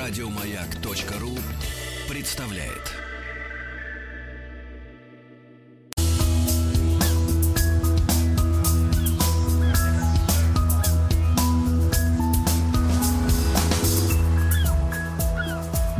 Радиомаяк.ру 0.00 1.36
представляет. 2.08 2.96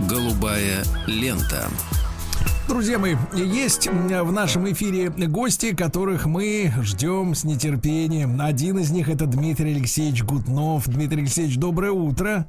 Голубая 0.09 0.83
лента. 1.07 1.69
Друзья 2.69 2.99
мои, 2.99 3.17
есть 3.35 3.87
в 3.87 4.33
нашем 4.33 4.73
эфире 4.73 5.11
гости, 5.11 5.75
которых 5.77 6.25
мы 6.25 6.73
ждем 6.81 7.35
с 7.35 7.45
нетерпением. 7.45 8.41
Один 8.41 8.79
из 8.79 8.91
них 8.91 9.11
это 9.11 9.27
Дмитрий 9.27 9.75
Алексеевич 9.75 10.23
Гутнов. 10.23 10.89
Дмитрий 10.89 11.21
Алексеевич, 11.21 11.59
доброе 11.59 11.93
утро. 11.93 12.47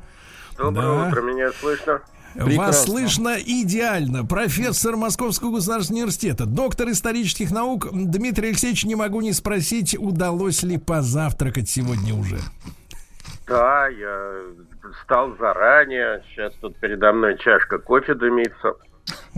Доброе 0.62 0.86
да. 0.86 1.08
утро, 1.08 1.22
меня 1.22 1.52
слышно? 1.52 2.02
Прекрасно. 2.34 2.58
Вас 2.58 2.86
слышно 2.86 3.36
идеально. 3.40 4.26
Профессор 4.26 4.96
Московского 4.96 5.56
государственного 5.56 6.04
университета, 6.04 6.46
доктор 6.46 6.90
исторических 6.90 7.52
наук 7.52 7.88
Дмитрий 7.92 8.50
Алексеевич, 8.50 8.86
не 8.86 8.96
могу 8.96 9.22
не 9.22 9.34
спросить, 9.34 9.98
удалось 10.00 10.64
ли 10.64 10.78
позавтракать 10.78 11.70
сегодня 11.70 12.14
уже? 12.14 12.38
Да, 13.48 13.88
я 13.88 14.32
встал 15.02 15.36
заранее. 15.38 16.24
Сейчас 16.30 16.54
тут 16.62 16.78
передо 16.78 17.12
мной 17.12 17.38
чашка 17.38 17.80
кофе 17.80 18.14
дымится. 18.14 18.76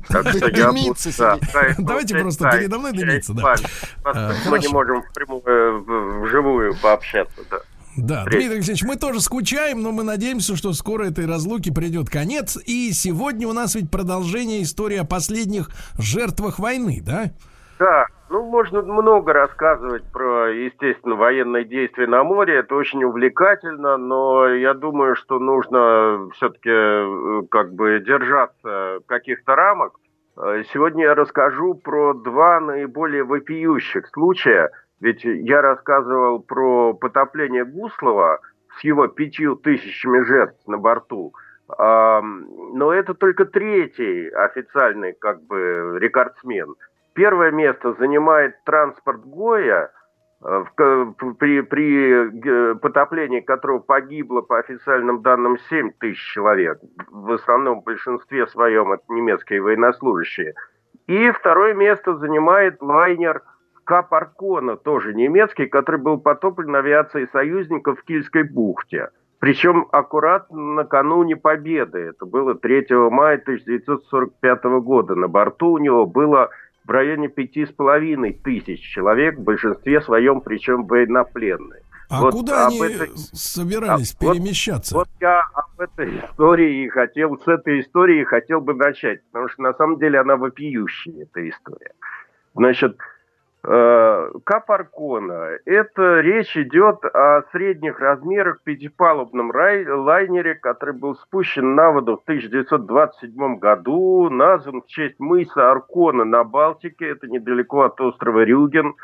Так 0.09 0.27
что 0.27 0.49
я 0.49 0.71
буду, 0.71 0.93
да, 1.17 1.39
Давайте 1.79 2.19
просто 2.19 2.51
передо 2.51 2.77
мной 2.77 2.91
дымится, 2.91 3.33
да. 3.33 3.55
А, 4.03 4.33
мы 4.49 4.59
не 4.59 4.67
можем 4.67 5.01
впрямую, 5.01 6.21
вживую 6.25 6.75
пообщаться, 6.75 7.41
да. 7.49 7.59
Да, 7.97 8.23
Дмитрий 8.25 8.55
Алексеевич, 8.55 8.83
мы 8.83 8.95
тоже 8.95 9.19
скучаем, 9.19 9.81
но 9.81 9.91
мы 9.91 10.03
надеемся, 10.03 10.55
что 10.55 10.73
скоро 10.73 11.05
этой 11.05 11.27
разлуки 11.27 11.73
придет 11.73 12.09
конец. 12.09 12.57
И 12.65 12.91
сегодня 12.91 13.47
у 13.47 13.53
нас 13.53 13.75
ведь 13.75 13.91
продолжение 13.91 14.63
истории 14.63 14.97
о 14.97 15.05
последних 15.05 15.69
жертвах 15.99 16.59
войны, 16.59 17.01
да? 17.05 17.25
Да, 17.77 18.05
ну, 18.29 18.43
можно 18.45 18.81
много 18.81 19.33
рассказывать 19.33 20.03
про, 20.11 20.49
естественно, 20.49 21.15
военные 21.15 21.65
действия 21.65 22.07
на 22.07 22.23
море. 22.23 22.59
Это 22.59 22.75
очень 22.75 23.03
увлекательно, 23.03 23.97
но 23.97 24.47
я 24.47 24.73
думаю, 24.73 25.15
что 25.15 25.37
нужно 25.37 26.29
все-таки 26.33 26.69
э, 26.69 27.41
как 27.51 27.73
бы 27.73 27.99
держаться 27.99 28.99
каких-то 29.05 29.55
рамок. 29.55 29.99
Э, 30.37 30.63
сегодня 30.73 31.03
я 31.03 31.15
расскажу 31.15 31.75
про 31.75 32.13
два 32.13 32.59
наиболее 32.59 33.23
вопиющих 33.23 34.07
случая– 34.07 34.71
ведь 35.03 35.25
я 35.25 35.61
рассказывал 35.61 36.39
про 36.39 36.93
потопление 36.93 37.65
Гуслова 37.65 38.39
с 38.77 38.83
его 38.85 39.07
пятью 39.07 39.57
тысячами 39.57 40.23
жертв 40.23 40.65
на 40.65 40.77
борту. 40.77 41.33
Но 41.67 42.93
это 42.93 43.13
только 43.13 43.43
третий 43.43 44.29
официальный 44.29 45.11
как 45.11 45.43
бы 45.43 45.97
рекордсмен. 45.99 46.75
Первое 47.15 47.51
место 47.51 47.93
занимает 47.95 48.55
транспорт 48.63 49.25
Гоя, 49.25 49.91
э, 50.41 50.63
при, 51.37 51.61
при 51.61 52.73
потоплении 52.75 53.41
которого 53.41 53.79
погибло, 53.79 54.41
по 54.41 54.57
официальным 54.57 55.21
данным, 55.21 55.57
7 55.69 55.91
тысяч 55.99 56.33
человек. 56.33 56.79
В 57.11 57.33
основном 57.33 57.81
в 57.81 57.83
большинстве 57.83 58.47
своем 58.47 58.93
это 58.93 59.03
немецкие 59.09 59.61
военнослужащие. 59.61 60.53
И 61.07 61.29
второе 61.31 61.73
место 61.73 62.15
занимает 62.15 62.81
лайнер– 62.81 63.41
Капаркона, 63.83 64.77
тоже 64.77 65.13
немецкий, 65.13 65.65
который 65.65 65.99
был 65.99 66.17
потоплен 66.17 66.75
авиацией 66.75 67.27
союзников 67.31 67.99
в 67.99 68.03
Кильской 68.03 68.43
бухте. 68.43 69.09
Причем 69.39 69.87
аккуратно 69.91 70.75
накануне 70.75 71.35
победы. 71.35 71.99
Это 71.99 72.25
было 72.25 72.55
3 72.55 72.87
мая 73.11 73.37
1945 73.37 74.63
года. 74.81 75.15
На 75.15 75.27
борту 75.27 75.73
у 75.73 75.77
него 75.79 76.05
было 76.05 76.49
в 76.85 76.89
районе 76.89 77.27
пяти 77.27 77.65
с 77.65 77.69
половиной 77.69 78.33
тысяч 78.33 78.79
человек, 78.79 79.37
в 79.37 79.43
большинстве 79.43 80.01
своем, 80.01 80.41
причем 80.41 80.85
военнопленные. 80.85 81.81
А 82.09 82.21
вот 82.21 82.33
куда 82.33 82.67
они 82.67 82.79
этой... 82.79 83.09
собирались 83.15 84.15
а, 84.19 84.19
перемещаться? 84.19 84.95
Вот, 84.95 85.07
вот 85.07 85.21
я 85.21 85.41
об 85.53 85.81
этой 85.81 86.19
истории 86.19 86.87
хотел, 86.89 87.37
с 87.39 87.47
этой 87.47 87.81
истории 87.81 88.23
хотел 88.23 88.61
бы 88.61 88.73
начать, 88.75 89.23
потому 89.31 89.49
что 89.49 89.61
на 89.63 89.73
самом 89.73 89.97
деле 89.97 90.19
она 90.19 90.37
вопиющая, 90.37 91.23
эта 91.23 91.49
история. 91.49 91.93
Значит, 92.53 92.97
Э, 93.65 94.29
Капаркона. 94.43 95.57
Это 95.65 96.19
речь 96.19 96.57
идет 96.57 97.05
о 97.05 97.43
средних 97.53 97.97
размерах 97.97 98.61
пятипалубном 98.63 99.53
лайнере, 99.53 100.55
который 100.55 100.95
был 100.95 101.15
спущен 101.15 101.73
на 101.73 101.91
воду 101.91 102.17
в 102.17 102.23
1927 102.23 103.59
году, 103.59 104.29
назван 104.29 104.81
в 104.81 104.87
честь 104.87 105.17
мыса 105.17 105.71
Аркона 105.71 106.25
на 106.25 106.43
Балтике, 106.43 107.07
это 107.07 107.27
недалеко 107.27 107.83
от 107.83 108.01
острова 108.01 108.43
Рюген. 108.43 108.95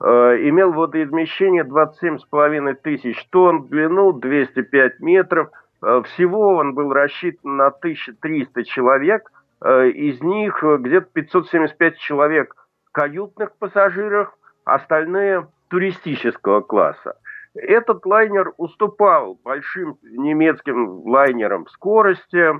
Э, 0.00 0.06
имел 0.48 0.70
водоизмещение 0.72 1.64
27,5 1.64 2.74
тысяч 2.74 3.26
тонн, 3.30 3.66
длину 3.66 4.12
205 4.12 5.00
метров. 5.00 5.50
Э, 5.82 6.02
всего 6.04 6.54
он 6.54 6.74
был 6.74 6.92
рассчитан 6.92 7.56
на 7.56 7.66
1300 7.66 8.62
человек, 8.62 9.32
из 9.64 10.20
них 10.20 10.62
где-то 10.62 11.06
575 11.14 11.96
человек– 11.96 12.54
каютных 12.94 13.56
пассажиров, 13.58 14.32
остальные 14.64 15.48
туристического 15.68 16.60
класса. 16.62 17.18
Этот 17.54 18.06
лайнер 18.06 18.52
уступал 18.56 19.38
большим 19.44 19.98
немецким 20.02 21.06
лайнерам 21.06 21.66
скорости, 21.68 22.52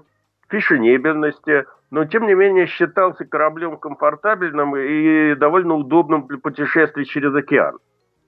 фешенебельности, 0.49 1.67
но 1.91 2.05
тем 2.05 2.27
не 2.27 2.35
менее 2.35 2.67
считался 2.67 3.25
кораблем 3.25 3.77
комфортабельным 3.77 4.77
и 4.77 5.35
довольно 5.37 5.75
удобным 5.75 6.27
для 6.27 6.39
путешествий 6.39 7.05
через 7.05 7.35
океан. 7.35 7.79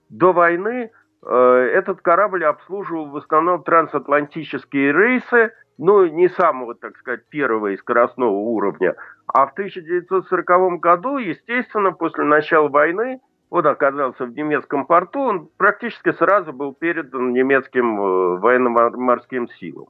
До 0.09 0.33
войны 0.33 0.91
э, 1.25 1.71
этот 1.75 2.01
корабль 2.01 2.45
обслуживал 2.45 3.11
в 3.11 3.17
основном 3.17 3.65
трансатлантические 3.65 4.93
рейсы, 4.93 5.53
ну, 5.79 6.07
не 6.07 6.29
самого, 6.29 6.75
так 6.75 6.97
сказать, 6.97 7.29
первого 7.29 7.69
и 7.69 7.77
скоростного 7.77 8.31
уровня, 8.31 8.95
а 9.27 9.47
в 9.47 9.53
1940 9.53 10.81
году, 10.81 11.19
естественно, 11.19 11.93
после 11.93 12.25
начала 12.25 12.69
войны, 12.69 13.21
он 13.51 13.67
оказался 13.67 14.25
в 14.25 14.33
немецком 14.37 14.87
порту, 14.87 15.21
он 15.21 15.49
практически 15.57 16.13
сразу 16.13 16.53
был 16.53 16.75
передан 16.75 17.33
немецким 17.33 18.01
э, 18.01 18.39
военно-морским 18.39 19.49
силам. 19.61 19.87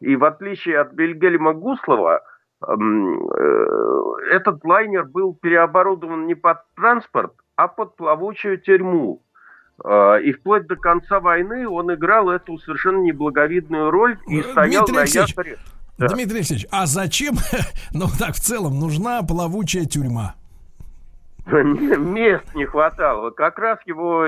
И 0.00 0.14
в 0.16 0.24
отличие 0.24 0.78
от 0.78 0.92
Бельгельма 0.92 1.54
Гуслова, 1.54 2.22
эм, 2.66 3.28
э, 3.30 4.30
этот 4.30 4.64
лайнер 4.64 5.04
был 5.04 5.34
переоборудован 5.34 6.26
не 6.26 6.34
под 6.34 6.58
транспорт, 6.76 7.32
а 7.56 7.68
под 7.68 7.96
плавучую 7.96 8.58
тюрьму. 8.58 9.22
Э, 9.84 10.20
и 10.22 10.32
вплоть 10.32 10.66
до 10.66 10.76
конца 10.76 11.20
войны 11.20 11.68
он 11.68 11.92
играл 11.92 12.30
эту 12.30 12.58
совершенно 12.58 12.98
неблаговидную 12.98 13.90
роль 13.90 14.18
и 14.28 14.42
стоял 14.42 14.86
Дмитрий 14.86 14.96
на 14.96 15.26
якоре. 15.26 15.58
Да. 15.98 16.06
Дмитрий 16.06 16.38
Алексеевич, 16.38 16.66
а 16.70 16.86
зачем, 16.86 17.34
ну 17.92 18.06
так 18.18 18.34
в 18.34 18.40
целом, 18.40 18.78
нужна 18.78 19.22
плавучая 19.22 19.84
тюрьма? 19.84 20.36
Мест 21.50 22.54
не 22.54 22.66
хватало. 22.66 23.30
Как 23.30 23.58
раз 23.58 23.78
его, 23.86 24.26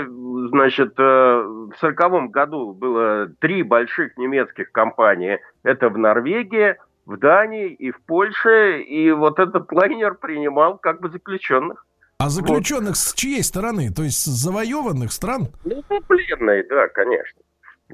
значит, 0.49 0.95
э, 0.99 1.03
в 1.03 1.73
сороковом 1.79 2.31
году 2.31 2.73
было 2.73 3.29
три 3.41 3.63
больших 3.63 4.17
немецких 4.17 4.73
компании. 4.73 5.39
Это 5.63 5.91
в 5.91 5.99
Норвегии, 5.99 6.77
в 7.05 7.19
Дании 7.19 7.69
и 7.69 7.91
в 7.91 8.01
Польше. 8.07 8.81
И 8.81 9.11
вот 9.13 9.39
этот 9.39 9.71
лайнер 9.71 10.15
принимал 10.15 10.79
как 10.79 11.01
бы 11.01 11.11
заключенных. 11.11 11.85
А 12.17 12.31
заключенных 12.31 12.91
вот. 12.91 12.97
с 12.97 13.13
чьей 13.13 13.43
стороны? 13.43 13.93
То 13.93 14.03
есть 14.03 14.23
с 14.23 14.27
завоеванных 14.27 15.13
стран? 15.13 15.49
Ну, 15.65 15.83
пленные, 16.07 16.65
да, 16.69 16.89
конечно. 16.89 17.40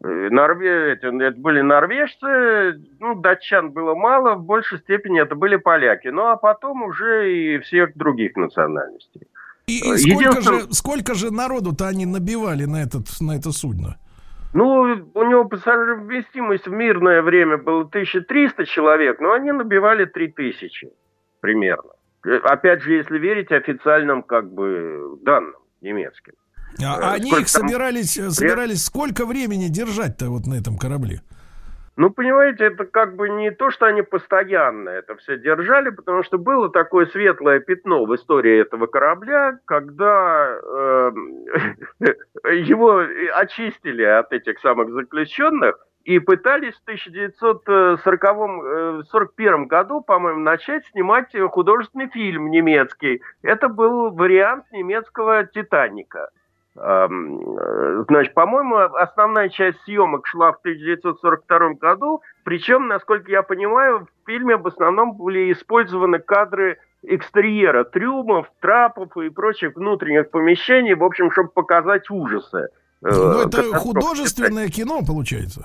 Норве... 0.02 0.92
это, 0.92 1.08
это 1.08 1.40
были 1.40 1.60
норвежцы, 1.60 2.80
ну, 3.00 3.14
датчан 3.14 3.70
было 3.70 3.94
мало, 3.94 4.34
в 4.34 4.44
большей 4.44 4.78
степени 4.78 5.20
это 5.20 5.34
были 5.34 5.56
поляки. 5.56 6.08
Ну, 6.08 6.26
а 6.26 6.36
потом 6.36 6.82
уже 6.82 7.32
и 7.32 7.58
всех 7.58 7.96
других 7.96 8.36
национальностей. 8.36 9.22
И, 9.66 9.78
и 9.78 9.96
сколько, 9.98 10.40
же, 10.40 10.72
сколько 10.72 11.14
же 11.14 11.32
народу-то 11.32 11.88
они 11.88 12.06
набивали 12.06 12.66
на, 12.66 12.82
этот, 12.82 13.06
на 13.20 13.36
это 13.36 13.50
судно? 13.50 13.96
Ну, 14.54 15.10
у 15.14 15.22
него 15.24 15.44
пассажировместимость 15.44 16.66
в 16.66 16.70
мирное 16.70 17.20
время 17.20 17.58
было 17.58 17.82
1300 17.82 18.64
человек, 18.66 19.20
но 19.20 19.32
они 19.32 19.52
набивали 19.52 20.04
3000 20.04 20.88
примерно. 21.40 21.90
Опять 22.44 22.82
же, 22.82 22.94
если 22.94 23.18
верить 23.18 23.52
официальным 23.52 24.22
как 24.22 24.52
бы 24.52 25.18
данным 25.22 25.56
немецким. 25.80 26.34
А 26.78 27.12
э, 27.12 27.14
они 27.16 27.30
их 27.30 27.48
собирались, 27.48 28.14
там... 28.14 28.30
собирались 28.30 28.84
сколько 28.84 29.26
времени 29.26 29.68
держать-то 29.68 30.30
вот 30.30 30.46
на 30.46 30.54
этом 30.54 30.76
корабле? 30.76 31.22
Ну, 31.96 32.10
понимаете, 32.10 32.64
это 32.64 32.84
как 32.84 33.16
бы 33.16 33.30
не 33.30 33.50
то, 33.50 33.70
что 33.70 33.86
они 33.86 34.02
постоянно 34.02 34.90
это 34.90 35.16
все 35.16 35.38
держали, 35.38 35.88
потому 35.88 36.22
что 36.22 36.36
было 36.36 36.70
такое 36.70 37.06
светлое 37.06 37.60
пятно 37.60 38.04
в 38.04 38.14
истории 38.14 38.60
этого 38.60 38.86
корабля, 38.86 39.58
когда 39.64 40.58
э, 40.62 41.12
его 42.52 43.02
очистили 43.34 44.02
от 44.02 44.34
этих 44.34 44.60
самых 44.60 44.92
заключенных, 44.92 45.78
И 46.04 46.18
пытались 46.18 46.74
в 46.74 46.82
1941 46.82 49.66
году, 49.66 50.02
по-моему, 50.02 50.40
начать 50.40 50.84
снимать 50.92 51.34
художественный 51.50 52.10
фильм 52.10 52.50
немецкий. 52.50 53.22
Это 53.42 53.68
был 53.68 54.10
вариант 54.10 54.66
немецкого 54.70 55.46
«Титаника». 55.46 56.28
Значит, 56.76 58.34
по-моему, 58.34 58.76
основная 58.76 59.48
часть 59.48 59.80
съемок 59.84 60.26
шла 60.26 60.52
в 60.52 60.58
1942 60.58 61.74
году, 61.80 62.20
причем, 62.44 62.86
насколько 62.88 63.30
я 63.30 63.42
понимаю, 63.42 64.00
в 64.00 64.26
фильме 64.26 64.56
в 64.56 64.66
основном 64.66 65.12
были 65.16 65.52
использованы 65.52 66.18
кадры 66.18 66.78
экстерьера, 67.02 67.84
трюмов, 67.84 68.50
трапов 68.60 69.16
и 69.16 69.30
прочих 69.30 69.74
внутренних 69.76 70.30
помещений, 70.30 70.94
в 70.94 71.04
общем, 71.04 71.30
чтобы 71.30 71.48
показать 71.48 72.10
ужасы. 72.10 72.68
Ну, 73.00 73.40
это 73.40 73.62
художественное 73.74 74.68
кино, 74.68 75.00
получается. 75.06 75.64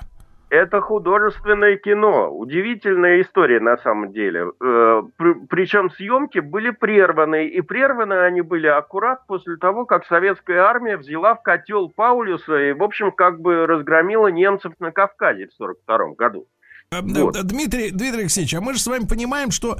Это 0.52 0.82
художественное 0.82 1.78
кино. 1.78 2.30
Удивительная 2.30 3.22
история 3.22 3.62
на 3.62 3.78
самом 3.78 4.12
деле. 4.12 4.52
Э, 4.60 5.02
причем 5.50 5.90
съемки 5.92 6.40
были 6.40 6.72
прерваны. 6.72 7.48
И 7.48 7.62
прерваны 7.62 8.16
они 8.16 8.42
были 8.42 8.68
аккурат 8.68 9.26
после 9.28 9.56
того, 9.56 9.86
как 9.86 10.06
советская 10.06 10.64
армия 10.64 10.98
взяла 10.98 11.36
в 11.36 11.42
котел 11.42 11.90
Паулюса 11.90 12.58
и, 12.58 12.74
в 12.74 12.84
общем, 12.84 13.14
как 13.14 13.40
бы 13.40 13.66
разгромила 13.66 14.28
немцев 14.28 14.74
на 14.80 14.92
Кавказе 14.92 15.48
в 15.48 15.56
1942 15.56 16.16
году. 16.16 16.48
Э, 16.94 17.00
вот. 17.02 17.42
Дмитрий, 17.44 17.92
Дмитрий 17.92 18.24
Алексеевич, 18.24 18.54
а 18.54 18.60
мы 18.60 18.74
же 18.74 18.82
с 18.82 18.88
вами 18.88 19.06
понимаем, 19.06 19.52
что 19.52 19.78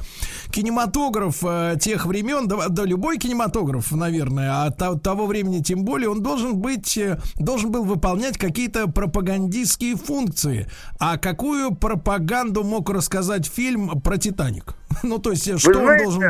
кинематограф 0.50 1.44
э, 1.44 1.76
тех 1.78 2.06
времен, 2.06 2.48
да, 2.48 2.70
да 2.70 2.86
любой 2.86 3.18
кинематограф, 3.18 3.92
наверное, 3.92 4.64
а 4.64 4.72
то, 4.72 4.98
того 4.98 5.26
времени 5.26 5.60
тем 5.60 5.84
более, 5.84 6.08
он 6.08 6.24
должен 6.24 6.62
быть, 6.62 6.98
э, 6.98 7.18
должен 7.36 7.70
был 7.70 7.84
выполнять 7.84 8.38
какие-то 8.38 8.90
пропагандистские 8.90 9.98
функции. 9.98 10.68
А 11.02 11.18
какую 11.18 11.76
пропаганду 11.76 12.64
мог 12.64 12.90
рассказать 12.90 13.46
фильм 13.46 14.00
про 14.02 14.18
Титаник? 14.18 14.74
Ну, 15.04 15.18
то 15.18 15.32
есть, 15.32 15.60
что 15.60 15.72
Вы 15.72 15.78
он 15.78 15.84
знаете, 15.84 16.04
должен... 16.06 16.22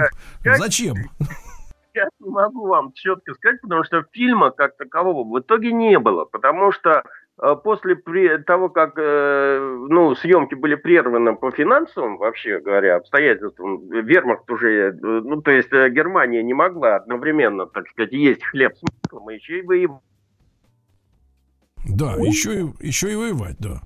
Как... 0.41 0.57
Зачем? 0.57 0.95
Я 1.93 2.07
не 2.19 2.29
могу 2.29 2.67
вам 2.67 2.93
четко 2.93 3.33
сказать, 3.33 3.61
потому 3.61 3.83
что 3.83 4.03
фильма 4.13 4.49
как 4.51 4.77
такового 4.77 5.27
в 5.29 5.39
итоге 5.39 5.73
не 5.73 5.99
было, 5.99 6.25
потому 6.25 6.71
что 6.71 7.03
а 7.41 7.55
после 7.55 7.95
того, 8.45 8.69
как 8.69 8.93
э, 8.97 9.85
ну, 9.89 10.13
съемки 10.13 10.53
были 10.53 10.75
прерваны 10.75 11.35
по 11.35 11.49
финансовым, 11.49 12.17
вообще 12.17 12.59
говоря, 12.59 12.97
обстоятельствам, 12.97 13.89
вермахт 13.89 14.49
уже, 14.51 14.91
э, 14.91 14.93
ну, 15.01 15.41
то 15.41 15.49
есть 15.49 15.73
э, 15.73 15.89
Германия 15.89 16.43
не 16.43 16.53
могла 16.53 16.97
одновременно, 16.97 17.65
так 17.65 17.87
сказать, 17.89 18.13
есть 18.13 18.43
хлеб 18.43 18.73
с 18.75 18.83
маслом, 18.83 19.31
и 19.31 19.35
еще 19.35 19.57
и 19.57 19.61
воевать. 19.63 20.03
Да, 21.89 22.13
еще 22.17 22.61
и, 22.61 22.87
еще 22.87 23.11
и 23.11 23.15
воевать, 23.15 23.55
да. 23.57 23.81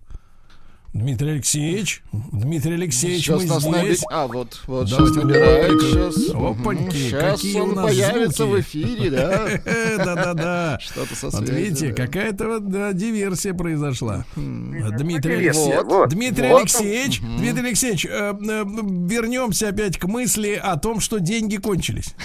Дмитрий 0.96 1.32
Алексеевич, 1.32 2.04
Дмитрий 2.32 2.76
Алексеевич, 2.76 3.26
сейчас 3.26 3.44
мы 3.44 3.60
здесь. 3.60 3.66
Набить... 3.66 4.04
А, 4.10 4.28
вот, 4.28 4.62
вот, 4.66 4.90
да, 4.90 4.96
сейчас 4.96 5.16
набирает, 5.18 5.82
сейчас. 5.82 6.30
Опаньки, 6.34 6.96
сейчас 6.96 7.34
какие 7.34 7.60
он 7.60 7.72
у 7.72 7.76
нас 7.76 7.86
появится 7.88 8.46
звуки. 8.46 8.56
в 8.56 8.62
эфире, 8.62 9.10
да? 9.10 9.48
Да-да-да. 9.98 10.80
Что-то 10.82 11.16
со 11.16 11.32
связью. 11.32 11.54
Видите, 11.54 11.94
какая-то 11.94 12.48
вот 12.48 12.96
диверсия 12.96 13.54
произошла. 13.54 14.24
Дмитрий 14.38 15.50
Алексеевич, 15.50 16.14
Дмитрий 16.14 16.48
Алексеевич, 16.48 17.20
Дмитрий 17.20 17.68
Алексеевич, 17.68 18.06
вернемся 18.06 19.68
опять 19.68 19.98
к 19.98 20.06
мысли 20.06 20.54
о 20.54 20.78
том, 20.78 21.02
что 21.02 21.20
деньги 21.20 21.58
кончились. 21.58 22.16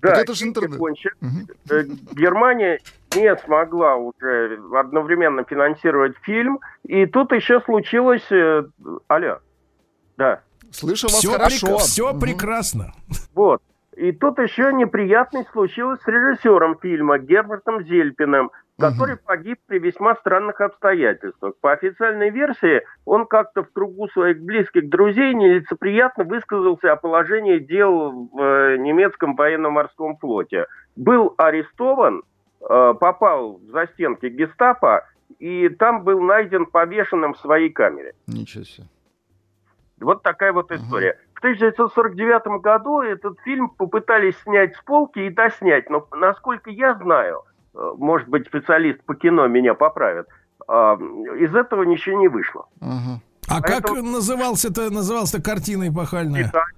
Да, 0.00 0.10
вот 0.10 0.18
это 0.18 0.34
же 0.34 0.44
интернет. 0.44 0.80
Угу. 0.80 0.90
Германия 2.12 2.80
не 3.14 3.36
смогла 3.36 3.96
уже 3.96 4.60
одновременно 4.74 5.44
финансировать 5.44 6.16
фильм, 6.22 6.60
и 6.84 7.06
тут 7.06 7.32
еще 7.32 7.60
случилось... 7.60 8.26
Э, 8.30 8.64
алло, 9.08 9.38
да. 10.16 10.40
Слышу 10.70 11.06
вас 11.06 11.18
все 11.18 11.32
хорошо. 11.32 11.66
Прек... 11.66 11.78
Все 11.80 12.10
угу. 12.10 12.20
прекрасно. 12.20 12.92
Вот. 13.34 13.62
И 13.96 14.12
тут 14.12 14.38
еще 14.38 14.72
неприятность 14.74 15.48
случилась 15.52 16.00
с 16.02 16.06
режиссером 16.06 16.78
фильма 16.78 17.18
Гербертом 17.18 17.82
Зельпиным, 17.82 18.50
который 18.78 19.14
угу. 19.14 19.22
погиб 19.24 19.58
при 19.66 19.78
весьма 19.78 20.14
странных 20.16 20.60
обстоятельствах. 20.60 21.54
По 21.60 21.72
официальной 21.72 22.30
версии, 22.30 22.82
он 23.04 23.26
как-то 23.26 23.62
в 23.62 23.72
кругу 23.72 24.08
своих 24.08 24.40
близких 24.42 24.88
друзей 24.88 25.34
нелицеприятно 25.34 26.24
высказался 26.24 26.92
о 26.92 26.96
положении 26.96 27.58
дел 27.58 28.28
в 28.32 28.40
э, 28.40 28.76
немецком 28.78 29.34
военно-морском 29.34 30.18
флоте. 30.18 30.66
Был 30.94 31.34
арестован, 31.38 32.22
э, 32.60 32.94
попал 33.00 33.58
в 33.58 33.70
застенки 33.70 34.26
гестапо, 34.26 35.06
и 35.38 35.68
там 35.70 36.04
был 36.04 36.20
найден 36.20 36.66
повешенным 36.66 37.34
в 37.34 37.38
своей 37.38 37.70
камере. 37.70 38.14
Ничего 38.26 38.64
себе. 38.64 38.86
Вот 40.00 40.22
такая 40.22 40.52
вот 40.52 40.70
история. 40.70 41.12
Угу. 41.12 41.18
В 41.36 41.38
1949 41.38 42.60
году 42.60 43.00
этот 43.00 43.38
фильм 43.40 43.70
попытались 43.70 44.36
снять 44.42 44.76
с 44.76 44.82
полки 44.82 45.20
и 45.20 45.30
доснять, 45.30 45.88
но 45.88 46.06
насколько 46.12 46.70
я 46.70 46.94
знаю, 46.94 47.42
может 47.96 48.28
быть, 48.28 48.46
специалист 48.46 49.02
по 49.04 49.14
кино 49.14 49.46
меня 49.46 49.74
поправит, 49.74 50.26
а, 50.66 50.94
из 51.38 51.54
этого 51.54 51.82
ничего 51.82 52.18
не 52.18 52.28
вышло. 52.28 52.66
Угу. 52.80 53.20
А 53.48 53.60
Поэтому... 53.60 53.94
как 53.94 54.04
назывался-то 54.04 54.90
назывался 54.90 55.40
картина 55.40 55.88
эпохальная? 55.88 56.44
Титаник. 56.44 56.74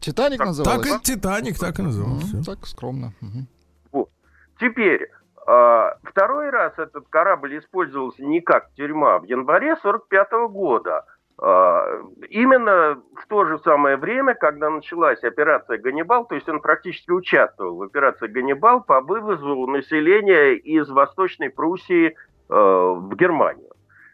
Титаник 0.00 0.38
так, 0.38 0.46
назывался? 0.46 0.82
Так 0.82 1.00
и 1.00 1.02
Титаник, 1.02 1.58
так 1.58 1.78
и 1.78 1.82
назывался. 1.82 2.36
Угу, 2.36 2.44
так 2.44 2.66
скромно. 2.66 3.12
Угу. 3.20 3.46
Вот. 3.92 4.10
Теперь, 4.58 5.10
а, 5.46 5.96
второй 6.02 6.50
раз 6.50 6.72
этот 6.78 7.08
корабль 7.08 7.58
использовался 7.58 8.22
не 8.22 8.40
как 8.40 8.72
тюрьма 8.74 9.18
в 9.18 9.24
январе 9.24 9.76
45 9.76 10.48
года, 10.48 10.98
а, 10.98 11.04
именно 11.42 13.00
в 13.16 13.26
то 13.26 13.46
же 13.46 13.58
самое 13.60 13.96
время, 13.96 14.34
когда 14.34 14.68
началась 14.68 15.22
операция 15.24 15.78
«Ганнибал», 15.78 16.26
то 16.26 16.34
есть 16.34 16.46
он 16.50 16.60
практически 16.60 17.10
участвовал 17.12 17.76
в 17.76 17.82
операции 17.82 18.26
«Ганнибал» 18.26 18.82
по 18.82 19.00
вывозу 19.00 19.66
населения 19.66 20.56
из 20.56 20.90
Восточной 20.90 21.48
Пруссии 21.48 22.08
э, 22.08 22.14
в 22.50 23.16
Германию. 23.16 23.70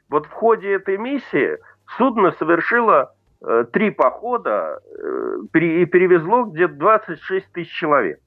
Вот 0.08 0.26
в 0.26 0.30
ходе 0.30 0.74
этой 0.74 0.98
миссии 0.98 1.58
судно 1.96 2.30
совершило 2.38 3.12
э, 3.42 3.64
три 3.72 3.90
похода 3.90 4.80
э, 4.84 5.58
и 5.58 5.84
перевезло 5.86 6.44
где-то 6.44 6.74
26 6.74 7.52
тысяч 7.52 7.72
человек. 7.72 8.20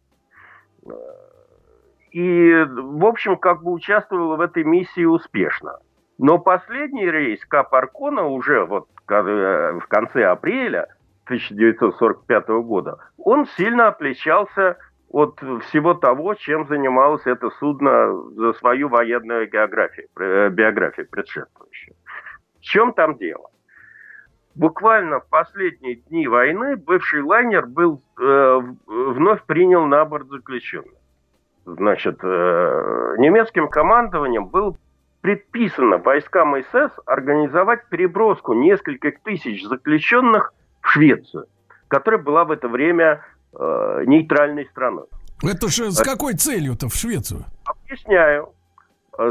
И, 2.11 2.65
в 2.67 3.05
общем, 3.05 3.37
как 3.37 3.63
бы 3.63 3.71
участвовало 3.71 4.35
в 4.35 4.41
этой 4.41 4.65
миссии 4.65 5.05
успешно. 5.05 5.79
Но 6.19 6.37
последний 6.37 7.09
рейс 7.09 7.43
Кап 7.45 7.73
Аркона 7.73 8.27
уже 8.27 8.65
вот 8.65 8.89
в 9.07 9.85
конце 9.87 10.25
апреля 10.25 10.87
1945 11.23 12.49
года, 12.49 12.99
он 13.17 13.45
сильно 13.57 13.87
отличался 13.87 14.77
от 15.09 15.39
всего 15.67 15.93
того, 15.93 16.35
чем 16.35 16.67
занималось 16.67 17.25
это 17.25 17.49
судно 17.51 18.13
за 18.35 18.53
свою 18.53 18.89
военную 18.89 19.49
географию, 19.49 20.07
э, 20.19 20.49
биографию 20.49 21.07
предшествующую. 21.09 21.95
В 22.57 22.61
чем 22.61 22.93
там 22.93 23.17
дело? 23.17 23.49
Буквально 24.55 25.21
в 25.21 25.29
последние 25.29 25.95
дни 25.95 26.27
войны 26.27 26.75
бывший 26.75 27.21
лайнер 27.21 27.65
был 27.65 28.01
э, 28.19 28.59
вновь 28.85 29.43
принял 29.45 29.85
на 29.85 30.03
борт 30.03 30.27
заключенных. 30.27 30.93
Значит, 31.65 32.19
э, 32.21 33.15
немецким 33.17 33.69
командованием 33.69 34.47
был 34.47 34.77
предписано 35.21 35.97
войскам 35.97 36.55
СС 36.61 36.91
организовать 37.05 37.87
переброску 37.89 38.53
нескольких 38.53 39.19
тысяч 39.21 39.65
заключенных 39.65 40.53
в 40.81 40.87
Швецию, 40.89 41.47
которая 41.87 42.21
была 42.21 42.45
в 42.45 42.51
это 42.51 42.67
время 42.67 43.25
э, 43.53 44.03
нейтральной 44.05 44.65
страной. 44.67 45.05
Это 45.43 45.67
же 45.69 45.91
с 45.91 46.01
какой 46.01 46.33
целью-то 46.33 46.89
в 46.89 46.95
Швецию? 46.95 47.45
Объясняю. 47.65 48.53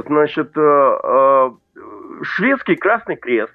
Значит, 0.07 0.53
э, 0.57 0.99
э, 1.03 1.51
шведский 2.23 2.77
Красный 2.77 3.17
Крест 3.17 3.53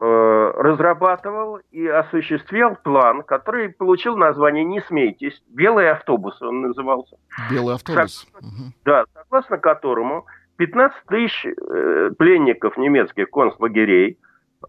э, 0.00 0.52
разрабатывал 0.56 1.58
и 1.70 1.86
осуществлял 1.86 2.76
план, 2.76 3.22
который 3.22 3.68
получил 3.68 4.16
название 4.16 4.64
«Не 4.64 4.80
смейтесь», 4.82 5.42
«Белый 5.48 5.90
автобус» 5.90 6.40
он 6.42 6.62
назывался. 6.62 7.16
«Белый 7.50 7.74
автобус». 7.74 8.26
Согласно, 8.32 8.72
Да, 8.84 9.04
согласно 9.14 9.58
которому 9.58 10.26
15 10.56 11.06
тысяч 11.08 11.46
э, 11.46 12.10
пленников 12.18 12.76
немецких 12.76 13.30
концлагерей 13.30 14.18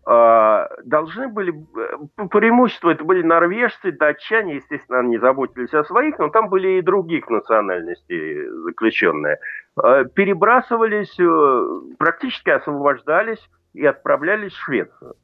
э, 0.06 0.68
должны 0.86 1.28
были, 1.28 1.54
э, 1.54 1.98
по 2.16 2.28
преимуществу 2.28 2.90
это 2.90 3.04
были 3.04 3.22
норвежцы, 3.22 3.92
датчане, 3.92 4.56
естественно, 4.56 5.00
они 5.00 5.18
заботились 5.18 5.74
о 5.74 5.84
своих, 5.84 6.18
но 6.20 6.30
там 6.30 6.50
были 6.50 6.80
и 6.80 6.82
других 6.82 7.30
национальностей 7.30 8.48
заключенные, 8.66 9.40
э, 9.84 10.06
перебрасывались, 10.14 11.20
э, 11.20 11.96
практически 11.98 12.50
освобождались 12.50 13.50
и 13.74 13.86
отправлялись 13.86 14.54
в 14.54 14.64
Швецию. 14.64 15.16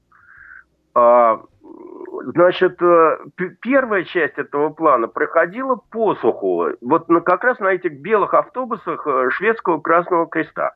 Значит, 2.11 2.81
э, 2.81 3.17
первая 3.61 4.03
часть 4.03 4.37
этого 4.37 4.69
плана 4.69 5.07
проходила 5.07 5.75
по 5.75 6.15
суху, 6.15 6.67
вот 6.81 7.09
на, 7.09 7.21
как 7.21 7.43
раз 7.43 7.59
на 7.59 7.67
этих 7.67 7.99
белых 7.99 8.33
автобусах 8.33 9.05
э, 9.05 9.29
шведского 9.31 9.79
Красного 9.79 10.27
Креста. 10.27 10.73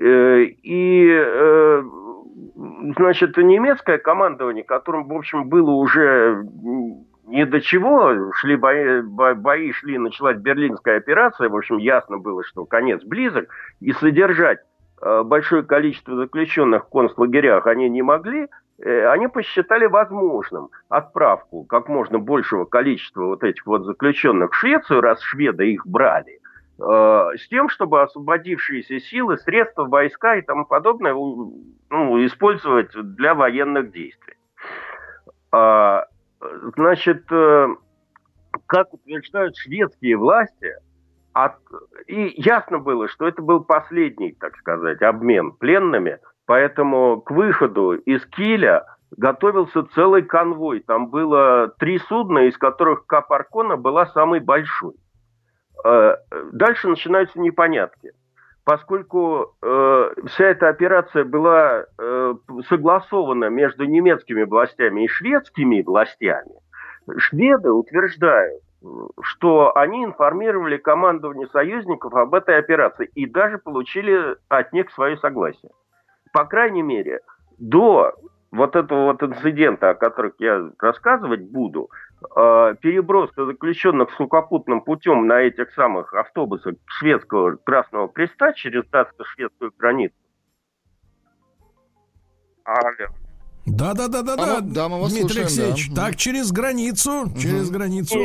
Э, 0.00 0.42
и 0.44 1.82
значит, 2.96 3.36
немецкое 3.36 3.98
командование, 3.98 4.64
которым, 4.64 5.08
в 5.08 5.12
общем, 5.12 5.48
было 5.48 5.70
уже 5.70 6.42
ни 7.26 7.44
до 7.44 7.60
чего, 7.60 8.32
шли 8.34 8.56
бои, 8.56 9.02
бои 9.02 9.72
шли, 9.72 9.98
началась 9.98 10.38
Берлинская 10.38 10.96
операция, 10.96 11.48
в 11.48 11.56
общем, 11.56 11.78
ясно 11.78 12.18
было, 12.18 12.42
что 12.44 12.64
конец 12.64 13.02
близок, 13.04 13.48
и 13.80 13.92
содержать 13.92 14.60
большое 15.00 15.62
количество 15.62 16.16
заключенных 16.16 16.86
в 16.86 16.90
концлагерях 16.90 17.66
они 17.66 17.88
не 17.88 18.02
могли, 18.02 18.48
они 18.80 19.28
посчитали 19.28 19.86
возможным 19.86 20.70
отправку 20.88 21.64
как 21.64 21.88
можно 21.88 22.18
большего 22.18 22.64
количества 22.64 23.26
вот 23.26 23.44
этих 23.44 23.66
вот 23.66 23.84
заключенных 23.84 24.52
в 24.52 24.56
Швецию, 24.56 25.00
раз 25.00 25.20
шведы 25.20 25.72
их 25.72 25.86
брали, 25.86 26.40
э, 26.78 27.36
с 27.36 27.48
тем, 27.48 27.68
чтобы 27.68 28.02
освободившиеся 28.02 29.00
силы, 29.00 29.38
средства, 29.38 29.84
войска 29.84 30.36
и 30.36 30.42
тому 30.42 30.64
подобное 30.64 31.14
ну, 31.14 32.26
использовать 32.26 32.90
для 32.92 33.34
военных 33.34 33.92
действий. 33.92 34.34
А, 35.52 36.06
значит, 36.76 37.30
э, 37.30 37.68
как 38.66 38.94
утверждают 38.94 39.56
шведские 39.56 40.16
власти, 40.16 40.72
от... 41.34 41.56
и 42.06 42.34
ясно 42.36 42.78
было, 42.78 43.08
что 43.08 43.26
это 43.26 43.42
был 43.42 43.64
последний, 43.64 44.32
так 44.32 44.56
сказать, 44.56 45.00
обмен 45.02 45.52
пленными, 45.52 46.18
поэтому 46.52 47.22
к 47.22 47.30
выходу 47.30 47.94
из 47.94 48.26
Киля 48.26 48.84
готовился 49.16 49.84
целый 49.94 50.20
конвой. 50.20 50.80
Там 50.80 51.08
было 51.08 51.72
три 51.78 51.98
судна, 51.98 52.40
из 52.40 52.58
которых 52.58 53.06
Капаркона 53.06 53.78
была 53.78 54.04
самой 54.08 54.40
большой. 54.40 54.92
Э, 55.82 56.16
дальше 56.52 56.88
начинаются 56.88 57.40
непонятки 57.40 58.10
поскольку 58.64 59.56
э, 59.62 60.10
вся 60.26 60.44
эта 60.44 60.68
операция 60.68 61.24
была 61.24 61.84
э, 61.98 62.34
согласована 62.68 63.46
между 63.46 63.84
немецкими 63.86 64.44
властями 64.44 65.04
и 65.04 65.08
шведскими 65.08 65.82
властями, 65.82 66.52
шведы 67.16 67.72
утверждают, 67.72 68.62
что 69.22 69.76
они 69.76 70.04
информировали 70.04 70.76
командование 70.76 71.48
союзников 71.48 72.14
об 72.14 72.34
этой 72.34 72.58
операции 72.58 73.10
и 73.14 73.26
даже 73.26 73.58
получили 73.58 74.36
от 74.48 74.72
них 74.72 74.92
свое 74.92 75.16
согласие. 75.16 75.72
По 76.32 76.44
крайней 76.44 76.82
мере, 76.82 77.20
до 77.58 78.14
вот 78.50 78.76
этого 78.76 79.12
вот 79.12 79.22
инцидента, 79.22 79.90
о 79.90 79.94
которых 79.94 80.34
я 80.38 80.70
рассказывать 80.78 81.42
буду, 81.42 81.90
э, 82.36 82.74
переброска 82.80 83.46
заключенных 83.46 84.10
сухопутным 84.12 84.82
путем 84.82 85.26
на 85.26 85.40
этих 85.40 85.72
самых 85.72 86.12
автобусах 86.14 86.74
шведского 86.86 87.56
Красного 87.56 88.08
Креста 88.08 88.52
через 88.52 88.84
датско-шведскую 88.90 89.72
границу. 89.78 90.14
Алло. 92.64 93.08
Да, 93.66 93.94
да, 93.94 94.08
да, 94.08 94.22
да, 94.22 94.36
да. 94.36 94.60
Да, 94.60 94.88
мы 94.88 95.00
вас 95.00 95.12
Дмитрий 95.12 95.28
слушаем, 95.28 95.46
Алексеевич, 95.46 95.94
да. 95.94 96.06
так 96.06 96.16
через 96.16 96.52
границу, 96.52 97.22
угу. 97.22 97.38
через 97.38 97.70
границу. 97.70 98.18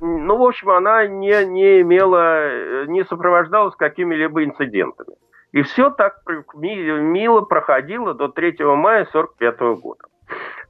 Ну, 0.00 0.36
в 0.36 0.42
общем, 0.42 0.70
она 0.70 1.06
не, 1.06 1.44
не 1.46 1.80
имела, 1.80 2.86
не 2.86 3.04
сопровождалась 3.04 3.74
какими-либо 3.76 4.44
инцидентами. 4.44 5.16
И 5.52 5.62
все 5.62 5.90
так 5.90 6.22
мило 6.54 7.42
проходило 7.42 8.14
до 8.14 8.28
3 8.28 8.56
мая 8.60 9.02
1945 9.02 9.60
года. 9.80 10.04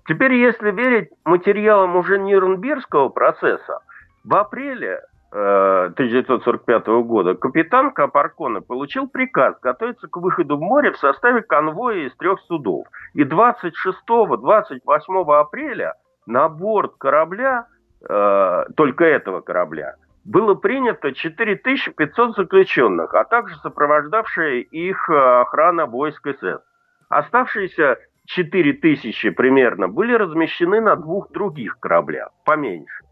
Теперь, 0.06 0.34
если 0.34 0.70
верить 0.70 1.08
материалам 1.24 1.96
уже 1.96 2.18
Нюрнбергского 2.18 3.08
процесса, 3.08 3.80
в 4.24 4.36
апреле 4.36 5.00
1945 5.30 6.88
э, 6.88 7.02
года 7.02 7.34
капитан 7.34 7.90
Капаркона 7.90 8.62
получил 8.62 9.08
приказ 9.08 9.56
готовиться 9.60 10.06
к 10.08 10.16
выходу 10.16 10.56
в 10.56 10.60
море 10.60 10.92
в 10.92 10.98
составе 10.98 11.42
конвоя 11.42 12.06
из 12.06 12.16
трех 12.16 12.40
судов. 12.42 12.86
И 13.14 13.24
26-28 13.24 15.38
апреля 15.38 15.94
на 16.26 16.48
борт 16.48 16.94
корабля, 16.98 17.66
э, 18.08 18.64
только 18.76 19.04
этого 19.04 19.40
корабля, 19.40 19.96
было 20.26 20.54
принято 20.54 21.12
4500 21.12 22.36
заключенных, 22.36 23.14
а 23.14 23.24
также 23.24 23.54
сопровождавшая 23.58 24.56
их 24.58 25.08
э, 25.08 25.40
охрана 25.40 25.86
войск 25.86 26.26
СС. 26.28 26.60
Оставшиеся 27.08 27.98
4000 28.26 29.30
примерно 29.30 29.86
были 29.86 30.14
размещены 30.14 30.80
на 30.80 30.96
двух 30.96 31.30
других 31.30 31.78
кораблях, 31.78 32.30
поменьше. 32.44 33.04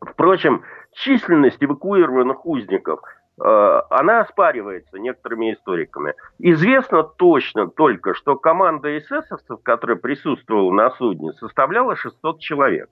Впрочем, 0.00 0.64
численность 0.92 1.62
эвакуированных 1.62 2.44
узников 2.44 2.98
э, 3.40 3.80
она 3.88 4.22
оспаривается 4.22 4.98
некоторыми 4.98 5.54
историками. 5.54 6.14
Известно 6.40 7.04
точно 7.04 7.68
только, 7.68 8.14
что 8.14 8.34
команда 8.34 8.98
эсэсовцев, 8.98 9.62
которая 9.62 9.96
присутствовала 9.96 10.72
на 10.72 10.90
судне, 10.90 11.32
составляла 11.34 11.94
600 11.94 12.40
человек. 12.40 12.90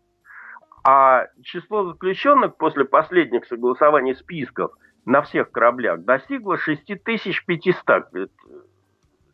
А 0.88 1.26
число 1.42 1.92
заключенных 1.92 2.56
после 2.56 2.84
последних 2.84 3.44
согласований 3.46 4.14
списков 4.14 4.70
на 5.04 5.22
всех 5.22 5.50
кораблях 5.50 6.04
достигло 6.04 6.56
6500 6.58 8.04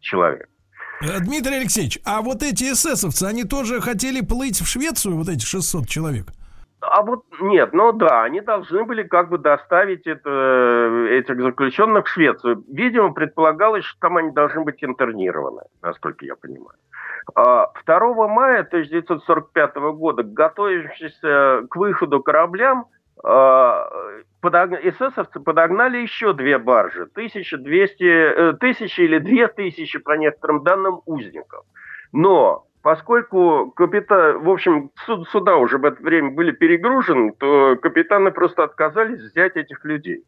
человек. 0.00 0.49
Э, 1.02 1.21
Дмитрий 1.21 1.56
Алексеевич, 1.56 1.99
а 2.06 2.23
вот 2.23 2.42
эти 2.42 2.73
эсэсовцы, 2.73 3.25
они 3.25 3.44
тоже 3.44 3.82
хотели 3.82 4.23
плыть 4.25 4.62
в 4.62 4.66
Швецию, 4.66 5.16
вот 5.16 5.28
эти 5.28 5.44
600 5.44 5.87
человек? 5.87 6.28
А 6.80 7.02
вот 7.02 7.25
нет, 7.40 7.73
ну 7.73 7.92
да, 7.92 8.25
они 8.25 8.40
должны 8.40 8.85
были 8.85 9.02
как 9.02 9.28
бы 9.28 9.38
доставить 9.38 10.06
это, 10.06 11.06
этих 11.11 11.40
заключенных 11.40 12.06
в 12.06 12.09
Швецию. 12.09 12.64
Видимо, 12.68 13.12
предполагалось, 13.12 13.85
что 13.85 14.00
там 14.00 14.16
они 14.16 14.30
должны 14.30 14.64
быть 14.64 14.82
интернированы, 14.82 15.62
насколько 15.80 16.25
я 16.25 16.35
понимаю. 16.35 16.78
2 17.35 17.73
а, 17.87 18.29
мая 18.29 18.61
1945 18.61 19.76
года, 19.95 20.23
готовившись 20.23 21.19
к 21.21 21.76
выходу 21.76 22.23
кораблям, 22.23 22.87
а, 23.25 23.88
эсэсовцы 24.43 25.41
подогнали 25.41 25.99
еще 25.99 26.33
две 26.33 26.59
баржи, 26.59 27.07
1200, 27.07 28.55
тысячи 28.59 29.00
или 29.02 29.19
две 29.19 29.49
тысячи, 29.49 29.99
по 29.99 30.12
некоторым 30.12 30.64
данным, 30.64 31.00
узников. 31.07 31.64
Но 32.12 32.67
поскольку 32.83 33.73
капитан, 33.76 34.43
в 34.43 34.50
общем, 34.50 34.91
суда 35.31 35.57
уже 35.57 35.79
в 35.79 35.85
это 35.85 36.02
время 36.02 36.33
были 36.33 36.50
перегружены, 36.50 37.33
то 37.38 37.76
капитаны 37.76 38.33
просто 38.33 38.64
отказались 38.64 39.21
взять 39.21 39.57
этих 39.57 39.85
людей. 39.85 40.25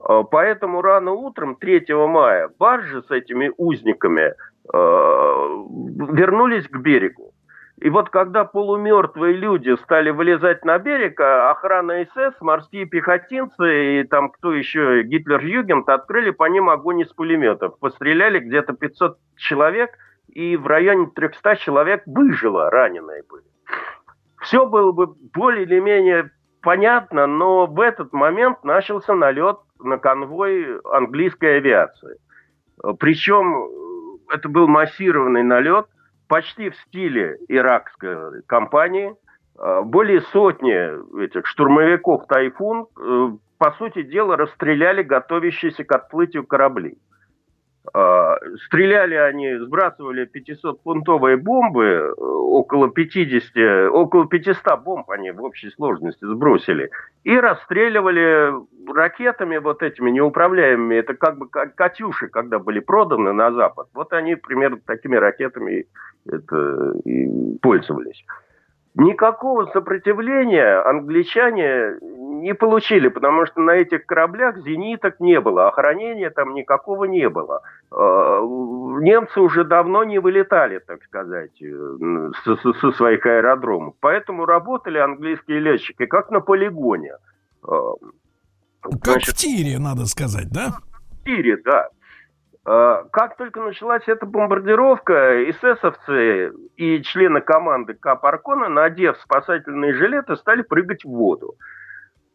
А, 0.00 0.22
поэтому 0.22 0.82
рано 0.82 1.12
утром 1.12 1.56
3 1.56 1.86
мая 2.06 2.50
баржи 2.58 3.02
с 3.02 3.10
этими 3.10 3.50
узниками 3.56 4.34
Э, 4.34 4.55
вернулись 4.72 6.68
к 6.68 6.76
берегу. 6.78 7.32
И 7.78 7.90
вот 7.90 8.08
когда 8.08 8.44
полумертвые 8.44 9.34
люди 9.34 9.76
стали 9.82 10.10
вылезать 10.10 10.64
на 10.64 10.78
берег, 10.78 11.20
а 11.20 11.50
охрана 11.50 12.06
СС, 12.06 12.40
морские 12.40 12.86
пехотинцы 12.86 14.00
и 14.00 14.04
там 14.04 14.30
кто 14.30 14.54
еще, 14.54 15.02
Гитлер-Югент, 15.02 15.86
открыли 15.88 16.30
по 16.30 16.44
ним 16.48 16.70
огонь 16.70 17.02
из 17.02 17.12
пулеметов. 17.12 17.78
Постреляли 17.78 18.38
где-то 18.38 18.72
500 18.72 19.18
человек, 19.36 19.90
и 20.28 20.56
в 20.56 20.66
районе 20.66 21.10
300 21.14 21.56
человек 21.56 22.02
выжило, 22.06 22.70
раненые 22.70 23.22
были. 23.28 23.44
Все 24.40 24.64
было 24.66 24.92
бы 24.92 25.08
более 25.34 25.64
или 25.64 25.78
менее 25.78 26.30
понятно, 26.62 27.26
но 27.26 27.66
в 27.66 27.78
этот 27.80 28.12
момент 28.14 28.64
начался 28.64 29.14
налет 29.14 29.58
на 29.78 29.98
конвой 29.98 30.80
английской 30.80 31.58
авиации. 31.58 32.16
Причем 32.98 33.68
это 34.30 34.48
был 34.48 34.68
массированный 34.68 35.42
налет, 35.42 35.86
почти 36.28 36.70
в 36.70 36.76
стиле 36.76 37.38
иракской 37.48 38.42
кампании. 38.46 39.14
А, 39.58 39.82
более 39.82 40.20
сотни 40.32 41.24
этих 41.24 41.46
штурмовиков 41.46 42.26
«Тайфун», 42.26 42.86
э, 42.98 43.30
по 43.58 43.72
сути 43.72 44.02
дела, 44.02 44.36
расстреляли 44.36 45.02
готовящиеся 45.02 45.84
к 45.84 45.92
отплытию 45.92 46.46
корабли. 46.46 46.98
Стреляли 48.66 49.14
они, 49.14 49.56
сбрасывали 49.58 50.28
500-фунтовые 50.28 51.36
бомбы, 51.36 51.84
э, 51.84 52.12
около 52.20 52.90
50, 52.90 53.90
около 53.92 54.26
500 54.26 54.82
бомб 54.82 55.10
они 55.10 55.30
в 55.30 55.42
общей 55.42 55.70
сложности 55.70 56.24
сбросили, 56.24 56.90
и 57.24 57.36
расстреливали 57.38 58.52
ракетами 58.92 59.58
вот 59.58 59.82
этими 59.82 60.10
неуправляемыми, 60.10 60.96
это 60.96 61.14
как 61.14 61.38
бы 61.38 61.48
«Катюши», 61.48 62.28
когда 62.28 62.58
были 62.58 62.80
проданы 62.80 63.32
на 63.32 63.52
Запад, 63.52 63.88
вот 63.94 64.12
они 64.12 64.36
примерно 64.36 64.78
такими 64.84 65.16
ракетами 65.16 65.86
это, 66.28 66.92
и 67.04 67.58
пользовались. 67.58 68.24
Никакого 68.96 69.66
сопротивления 69.66 70.80
англичане 70.80 71.98
не 72.00 72.54
получили, 72.54 73.08
потому 73.08 73.44
что 73.44 73.60
на 73.60 73.72
этих 73.72 74.06
кораблях 74.06 74.56
зениток 74.58 75.20
не 75.20 75.38
было, 75.38 75.68
охранения 75.68 76.30
там 76.30 76.54
никакого 76.54 77.04
не 77.04 77.28
было. 77.28 77.60
А, 77.90 78.40
немцы 78.40 79.40
уже 79.40 79.64
давно 79.64 80.04
не 80.04 80.18
вылетали, 80.18 80.78
так 80.78 81.02
сказать, 81.04 81.60
э, 81.60 82.30
со, 82.44 82.92
своих 82.92 83.26
аэродромов. 83.26 83.94
Поэтому 84.00 84.46
работали 84.46 84.96
английские 84.96 85.60
летчики 85.60 86.06
как 86.06 86.30
на 86.30 86.40
полигоне. 86.40 87.16
А, 87.68 87.92
как 88.80 89.04
Значит, 89.04 89.34
в 89.34 89.38
тире, 89.38 89.78
надо 89.78 90.06
сказать, 90.06 90.50
да? 90.50 90.78
В 91.20 91.24
тире, 91.24 91.58
да. 91.58 91.90
Э, 92.66 93.04
как 93.12 93.36
только 93.36 93.60
началась 93.60 94.02
эта 94.06 94.26
бомбардировка, 94.26 95.48
эсэсовцы 95.50 96.52
и 96.76 97.00
члены 97.02 97.40
команды 97.40 97.94
Капаркона, 97.94 98.68
надев 98.68 99.16
спасательные 99.18 99.94
жилеты, 99.94 100.34
стали 100.36 100.62
прыгать 100.62 101.04
в 101.04 101.08
воду. 101.08 101.54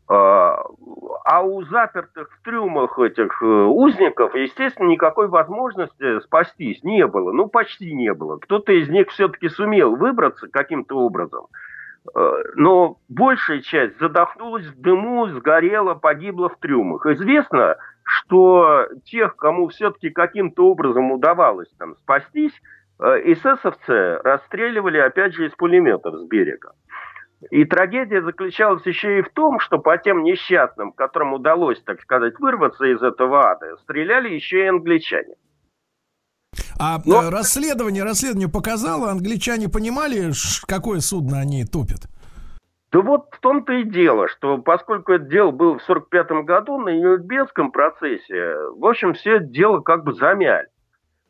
Э, 0.10 0.14
а 0.14 1.42
у 1.44 1.64
запертых 1.64 2.32
в 2.32 2.44
трюмах 2.44 2.98
этих 2.98 3.42
э, 3.44 3.46
узников, 3.46 4.34
естественно, 4.34 4.88
никакой 4.88 5.28
возможности 5.28 6.22
спастись 6.22 6.82
не 6.82 7.06
было. 7.06 7.34
Ну, 7.34 7.48
почти 7.48 7.94
не 7.94 8.14
было. 8.14 8.38
Кто-то 8.38 8.72
из 8.72 8.88
них 8.88 9.10
все-таки 9.10 9.50
сумел 9.50 9.98
выбраться 9.98 10.48
каким-то 10.48 10.98
образом. 10.98 11.48
Но 12.56 12.98
большая 13.10 13.62
часть 13.62 14.00
задохнулась 14.00 14.66
в 14.66 14.82
дыму, 14.82 15.28
сгорела, 15.28 15.94
погибла 15.94 16.50
в 16.50 16.58
трюмах. 16.58 17.06
Известно, 17.06 17.78
что 18.12 18.88
тех, 19.06 19.36
кому 19.38 19.70
все-таки 19.70 20.10
каким-то 20.10 20.70
образом 20.70 21.12
удавалось 21.12 21.70
там 21.78 21.96
спастись, 21.96 22.54
э, 23.00 23.04
эсэсовцы 23.32 24.18
расстреливали, 24.24 24.98
опять 24.98 25.34
же, 25.34 25.48
из 25.48 25.52
пулеметов 25.54 26.16
с 26.16 26.24
берега. 26.28 26.74
И 27.50 27.64
трагедия 27.66 28.22
заключалась 28.22 28.86
еще 28.86 29.20
и 29.20 29.22
в 29.22 29.30
том, 29.30 29.60
что 29.60 29.80
по 29.80 29.98
тем 29.98 30.24
несчастным, 30.24 30.92
которым 30.92 31.34
удалось, 31.34 31.82
так 31.84 32.02
сказать, 32.02 32.38
вырваться 32.40 32.86
из 32.86 33.02
этого 33.02 33.50
ада, 33.50 33.78
стреляли 33.78 34.30
еще 34.30 34.66
и 34.66 34.68
англичане. 34.68 35.36
А 36.78 37.02
Но... 37.06 37.24
Э, 37.24 37.30
расследование, 37.30 38.04
расследование 38.04 38.50
показало, 38.50 39.10
англичане 39.10 39.70
понимали, 39.70 40.32
какое 40.68 41.00
судно 41.00 41.40
они 41.40 41.64
топят? 41.66 42.10
Да 42.92 43.00
вот 43.00 43.28
в 43.32 43.40
том-то 43.40 43.72
и 43.74 43.84
дело, 43.84 44.28
что 44.28 44.58
поскольку 44.58 45.14
это 45.14 45.24
дело 45.26 45.52
было 45.52 45.78
в 45.78 45.84
45 45.84 46.32
году 46.44 46.78
на 46.78 46.90
Нюрнбергском 46.90 47.72
процессе, 47.72 48.56
в 48.76 48.86
общем, 48.86 49.14
все 49.14 49.38
это 49.38 49.46
дело 49.46 49.80
как 49.80 50.04
бы 50.04 50.14
замяли. 50.14 50.68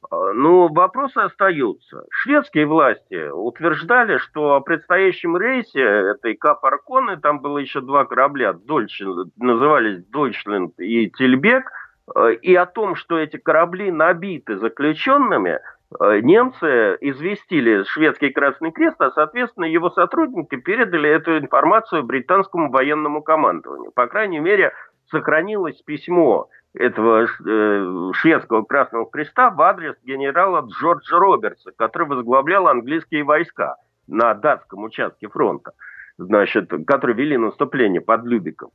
А, 0.10 0.34
но 0.34 0.68
вопросы 0.70 1.20
остаются. 1.20 2.04
Шведские 2.10 2.66
власти 2.66 3.30
утверждали, 3.30 4.18
что 4.18 4.56
о 4.56 4.62
предстоящем 4.62 5.38
рейсе 5.38 5.82
этой 5.82 6.36
Кап 6.36 6.66
Арконы, 6.66 7.18
там 7.18 7.42
было 7.42 7.60
еще 7.60 7.82
два 7.82 8.06
корабля, 8.06 8.54
Дольч, 8.54 9.00
назывались 9.38 10.04
Дойчленд 10.06 10.80
и 10.80 11.12
Тильбек, 11.12 11.72
э, 12.16 12.34
и 12.42 12.56
о 12.56 12.66
том, 12.66 12.96
что 12.96 13.20
эти 13.20 13.38
корабли 13.38 13.92
набиты 13.92 14.58
заключенными– 14.58 15.60
немцы 16.00 16.98
известили 17.02 17.84
шведский 17.84 18.30
Красный 18.30 18.72
Крест, 18.72 19.00
а, 19.02 19.12
соответственно, 19.12 19.66
его 19.66 19.90
сотрудники 19.90 20.56
передали 20.56 21.10
эту 21.10 21.38
информацию 21.38 22.04
британскому 22.04 22.72
военному 22.72 23.22
командованию. 23.22 23.92
По 23.92 24.08
крайней 24.08 24.40
мере, 24.40 24.74
сохранилось 25.10 25.82
письмо 25.82 26.50
этого 26.74 27.26
э, 27.26 28.12
шведского 28.14 28.64
Красного 28.64 29.10
Креста 29.10 29.50
в 29.50 29.62
адрес 29.62 29.96
генерала 30.04 30.66
Джорджа 30.66 31.18
Робертса, 31.18 31.72
который 31.76 32.08
возглавлял 32.08 32.68
английские 32.68 33.24
войска 33.24 33.76
на 34.08 34.34
датском 34.34 34.84
участке 34.84 35.28
фронта, 35.28 35.72
значит, 36.18 36.72
которые 36.88 37.16
вели 37.18 37.38
наступление 37.38 38.02
под 38.02 38.24
Любиком. 38.26 38.72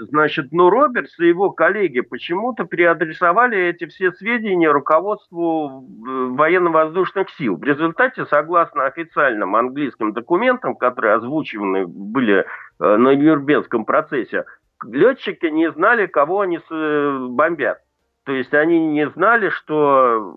Значит, 0.00 0.52
но 0.52 0.70
Робертс 0.70 1.18
и 1.18 1.26
его 1.26 1.50
коллеги 1.50 2.00
почему-то 2.00 2.64
переадресовали 2.64 3.58
эти 3.58 3.86
все 3.86 4.12
сведения 4.12 4.70
руководству 4.70 5.84
э, 5.86 6.26
военно-воздушных 6.36 7.30
сил. 7.30 7.56
В 7.56 7.64
результате, 7.64 8.24
согласно 8.26 8.86
официальным 8.86 9.56
английским 9.56 10.12
документам, 10.12 10.76
которые 10.76 11.14
озвучены 11.14 11.86
были 11.86 12.44
э, 12.44 12.96
на 12.96 13.14
Нюрнбергском 13.14 13.84
процессе, 13.84 14.44
летчики 14.84 15.46
не 15.46 15.70
знали, 15.72 16.06
кого 16.06 16.42
они 16.42 16.58
э, 16.58 17.26
бомбят. 17.30 17.78
То 18.24 18.32
есть 18.32 18.54
они 18.54 18.78
не 18.78 19.08
знали, 19.10 19.48
что 19.48 20.36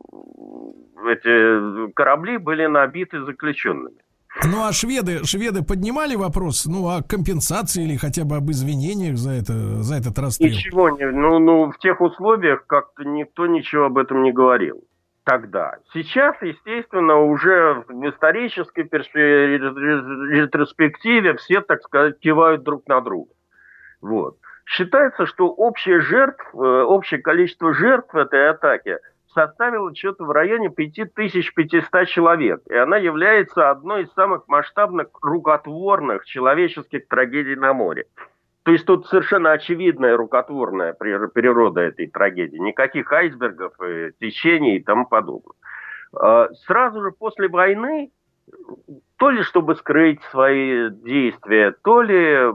эти 1.05 1.91
корабли 1.91 2.37
были 2.37 2.65
набиты 2.65 3.21
заключенными. 3.21 3.97
Ну 4.45 4.63
а 4.63 4.71
шведы, 4.71 5.23
шведы 5.25 5.61
поднимали 5.61 6.15
вопрос, 6.15 6.65
ну, 6.65 6.87
о 6.87 7.03
компенсации 7.03 7.83
или 7.83 7.97
хотя 7.97 8.23
бы 8.23 8.37
об 8.37 8.49
извинениях 8.49 9.17
за 9.17 9.31
это, 9.31 9.53
за 9.83 9.95
этот 9.95 10.17
расстрел? 10.17 10.51
Ничего 10.51 10.89
не, 10.89 11.05
ну, 11.11 11.39
ну, 11.39 11.71
в 11.71 11.77
тех 11.79 11.99
условиях 11.99 12.65
как-то 12.65 13.03
никто 13.03 13.45
ничего 13.45 13.85
об 13.85 13.97
этом 13.97 14.23
не 14.23 14.31
говорил 14.31 14.83
тогда. 15.23 15.75
Сейчас, 15.93 16.35
естественно, 16.41 17.19
уже 17.19 17.83
в 17.87 18.09
исторической 18.09 18.83
ретроспективе 20.33 21.35
все, 21.35 21.61
так 21.61 21.83
сказать, 21.83 22.17
кивают 22.19 22.63
друг 22.63 22.87
на 22.87 23.01
друга. 23.01 23.31
Вот. 24.01 24.37
Считается, 24.65 25.25
что 25.27 25.47
общее 25.47 26.01
жертв, 26.01 26.43
э, 26.53 26.57
общее 26.57 27.21
количество 27.21 27.73
жертв 27.73 28.15
этой 28.15 28.49
атаки– 28.49 28.97
составила 29.33 29.93
что-то 29.95 30.25
в 30.25 30.31
районе 30.31 30.69
5500 30.69 32.07
человек. 32.07 32.61
И 32.69 32.75
она 32.75 32.97
является 32.97 33.69
одной 33.69 34.03
из 34.03 34.13
самых 34.13 34.47
масштабных 34.47 35.07
рукотворных 35.21 36.25
человеческих 36.25 37.07
трагедий 37.07 37.55
на 37.55 37.73
море. 37.73 38.05
То 38.63 38.71
есть 38.71 38.85
тут 38.85 39.07
совершенно 39.07 39.51
очевидная 39.53 40.15
рукотворная 40.15 40.93
природа 40.93 41.81
этой 41.81 42.07
трагедии. 42.07 42.57
Никаких 42.57 43.11
айсбергов, 43.11 43.73
течений 44.19 44.77
и 44.77 44.83
тому 44.83 45.07
подобное. 45.07 45.55
А, 46.13 46.49
сразу 46.67 47.01
же 47.01 47.11
после 47.11 47.47
войны, 47.47 48.11
то 49.17 49.29
ли 49.29 49.43
чтобы 49.43 49.75
скрыть 49.75 50.21
свои 50.25 50.89
действия, 50.89 51.73
то 51.83 52.01
ли 52.01 52.53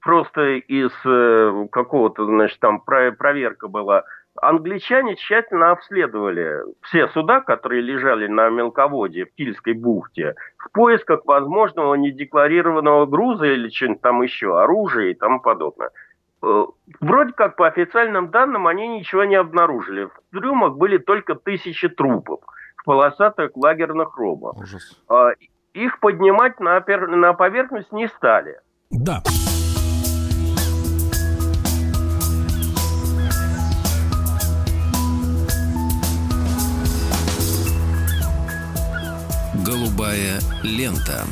просто 0.00 0.54
из 0.54 0.92
э, 1.04 1.66
какого-то, 1.72 2.24
значит, 2.26 2.60
там 2.60 2.80
проверка 2.80 3.66
была 3.66 4.04
англичане 4.40 5.16
тщательно 5.16 5.70
обследовали 5.70 6.60
все 6.82 7.08
суда, 7.08 7.40
которые 7.40 7.82
лежали 7.82 8.26
на 8.26 8.48
мелководье 8.50 9.26
в 9.26 9.34
Кильской 9.34 9.74
бухте, 9.74 10.34
в 10.58 10.70
поисках 10.72 11.24
возможного 11.24 11.94
недекларированного 11.94 13.06
груза 13.06 13.46
или 13.46 13.68
что-нибудь 13.68 14.02
там 14.02 14.22
еще, 14.22 14.58
оружия 14.60 15.10
и 15.10 15.14
тому 15.14 15.40
подобное. 15.40 15.90
Э, 16.42 16.64
вроде 17.00 17.32
как 17.32 17.56
по 17.56 17.66
официальным 17.66 18.30
данным 18.30 18.66
они 18.66 18.86
ничего 18.88 19.24
не 19.24 19.36
обнаружили. 19.36 20.04
В 20.04 20.38
трюмах 20.38 20.76
были 20.76 20.98
только 20.98 21.34
тысячи 21.34 21.88
трупов 21.88 22.40
в 22.76 22.84
полосатых 22.84 23.56
лагерных 23.56 24.16
робах. 24.16 24.56
Ужас. 24.56 25.02
А, 25.08 25.30
их 25.72 26.00
поднимать 26.00 26.60
на, 26.60 26.80
на 26.80 27.32
поверхность 27.32 27.92
не 27.92 28.08
стали. 28.08 28.60
Да. 28.90 29.22
Голубая 40.16 40.40
лента. 40.62 41.26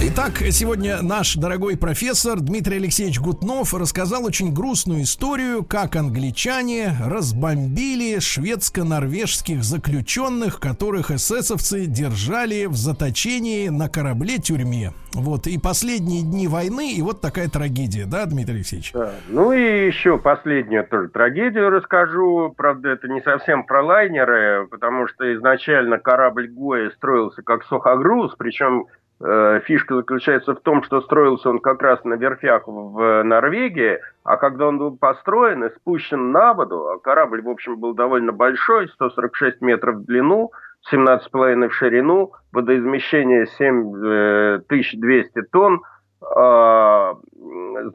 Итак, 0.00 0.34
сегодня 0.52 1.02
наш 1.02 1.34
дорогой 1.34 1.76
профессор 1.76 2.38
Дмитрий 2.38 2.76
Алексеевич 2.76 3.18
Гутнов 3.18 3.74
рассказал 3.74 4.24
очень 4.24 4.54
грустную 4.54 5.02
историю, 5.02 5.64
как 5.64 5.96
англичане 5.96 6.92
разбомбили 7.04 8.20
шведско-норвежских 8.20 9.64
заключенных, 9.64 10.60
которых 10.60 11.10
эсэсовцы 11.10 11.86
держали 11.86 12.66
в 12.66 12.76
заточении 12.76 13.70
на 13.70 13.88
корабле-тюрьме. 13.88 14.92
Вот, 15.14 15.48
и 15.48 15.58
последние 15.58 16.22
дни 16.22 16.46
войны, 16.46 16.92
и 16.92 17.02
вот 17.02 17.20
такая 17.20 17.48
трагедия, 17.48 18.06
да, 18.06 18.24
Дмитрий 18.26 18.54
Алексеевич? 18.54 18.92
Да. 18.92 19.10
Ну 19.28 19.52
и 19.52 19.88
еще 19.88 20.16
последнюю 20.16 20.86
тоже 20.86 21.08
трагедию 21.08 21.70
расскажу. 21.70 22.54
Правда, 22.56 22.90
это 22.90 23.08
не 23.08 23.20
совсем 23.22 23.64
про 23.64 23.82
лайнеры, 23.82 24.68
потому 24.70 25.08
что 25.08 25.34
изначально 25.34 25.98
корабль 25.98 26.46
Гоя 26.46 26.90
строился 26.90 27.42
как 27.42 27.64
сухогруз, 27.64 28.36
причем 28.38 28.86
фишка 29.20 29.96
заключается 29.96 30.54
в 30.54 30.60
том, 30.60 30.82
что 30.84 31.00
строился 31.00 31.50
он 31.50 31.58
как 31.58 31.82
раз 31.82 32.04
на 32.04 32.14
верфях 32.14 32.68
в 32.68 33.22
Норвегии, 33.24 33.98
а 34.22 34.36
когда 34.36 34.68
он 34.68 34.78
был 34.78 34.96
построен 34.96 35.64
и 35.64 35.70
спущен 35.74 36.30
на 36.30 36.54
воду, 36.54 36.88
а 36.88 36.98
корабль, 36.98 37.42
в 37.42 37.48
общем, 37.48 37.80
был 37.80 37.94
довольно 37.94 38.30
большой, 38.32 38.88
146 38.88 39.60
метров 39.60 39.96
в 39.96 40.04
длину, 40.04 40.52
17,5 40.92 41.68
в 41.68 41.74
ширину, 41.74 42.32
водоизмещение 42.52 43.46
7200 43.46 45.42
тонн, 45.50 45.82
а, 46.20 47.14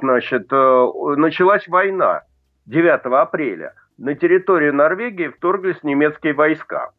значит, 0.02 0.48
э, 0.52 0.88
началась 1.18 1.68
война 1.68 2.24
9 2.66 3.06
апреля. 3.22 3.74
На 3.98 4.16
территорию 4.16 4.74
Норвегии 4.74 5.28
вторглись 5.28 5.84
немецкие 5.84 6.34
войска. 6.34 6.92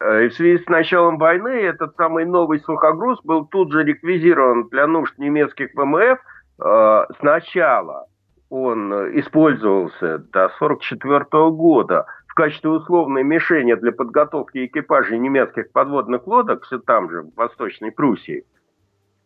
Э, 0.00 0.24
и 0.24 0.28
в 0.28 0.34
связи 0.34 0.62
с 0.62 0.66
началом 0.68 1.18
войны 1.18 1.48
этот 1.48 1.96
самый 1.96 2.24
новый 2.24 2.60
сухогруз 2.60 3.20
был 3.22 3.46
тут 3.46 3.72
же 3.72 3.84
реквизирован 3.84 4.68
для 4.68 4.86
нужд 4.86 5.16
немецких 5.18 5.70
ВМФ. 5.74 6.18
Э, 6.64 7.04
сначала 7.18 8.06
он 8.48 8.92
использовался 9.18 10.18
до 10.18 10.46
1944 10.46 11.50
года 11.50 12.06
в 12.26 12.34
качестве 12.34 12.70
условной 12.70 13.24
мишени 13.24 13.74
для 13.74 13.92
подготовки 13.92 14.66
экипажей 14.66 15.18
немецких 15.18 15.72
подводных 15.72 16.26
лодок, 16.26 16.64
все 16.64 16.78
там 16.78 17.10
же, 17.10 17.22
в 17.22 17.34
Восточной 17.34 17.90
Пруссии. 17.90 18.44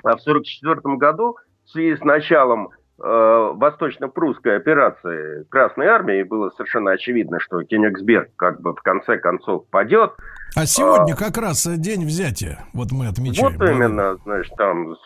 А 0.05 0.17
в 0.17 0.21
1944 0.21 0.97
году 0.97 1.37
в 1.65 1.71
связи 1.71 1.97
с 1.97 2.05
началом 2.05 2.71
восточно-прусской 3.03 4.57
операции 4.57 5.45
Красной 5.49 5.87
Армии 5.87 6.23
было 6.23 6.51
совершенно 6.51 6.93
очевидно, 6.93 7.41
что 7.41 7.63
Кенигсберг 7.63 8.31
как 8.37 8.61
бы 8.61 8.75
в 8.75 8.83
конце 8.83 9.17
концов 9.19 9.67
падет. 9.71 10.13
А 10.57 10.67
сегодня 10.67 11.15
а, 11.15 11.17
как 11.17 11.39
раз 11.39 11.67
день 11.67 12.05
взятия, 12.05 12.59
вот 12.75 12.89
мы 12.93 13.07
отмечаем. 13.07 13.57
Вот 13.57 13.69
именно, 13.69 14.17
значит, 14.17 14.53
там, 14.57 14.97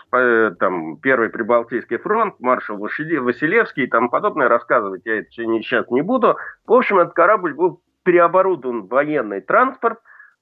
там 0.59 0.96
Первый 0.96 1.28
Прибалтийский 1.28 1.98
фронт, 1.98 2.35
маршал 2.40 2.78
Василевский 2.78 3.85
и 3.85 3.88
тому 3.88 4.09
подобное, 4.09 4.48
рассказывать 4.48 5.02
я 5.04 5.18
это 5.18 5.30
сейчас 5.30 5.88
не 5.90 6.02
буду. 6.02 6.37
В 6.66 6.72
общем, 6.72 6.98
этот 6.98 7.14
корабль 7.14 7.54
был 7.54 7.80
переоборудован 8.02 8.83
в 8.83 8.88
военный 8.88 9.40
транспорт, 9.40 10.00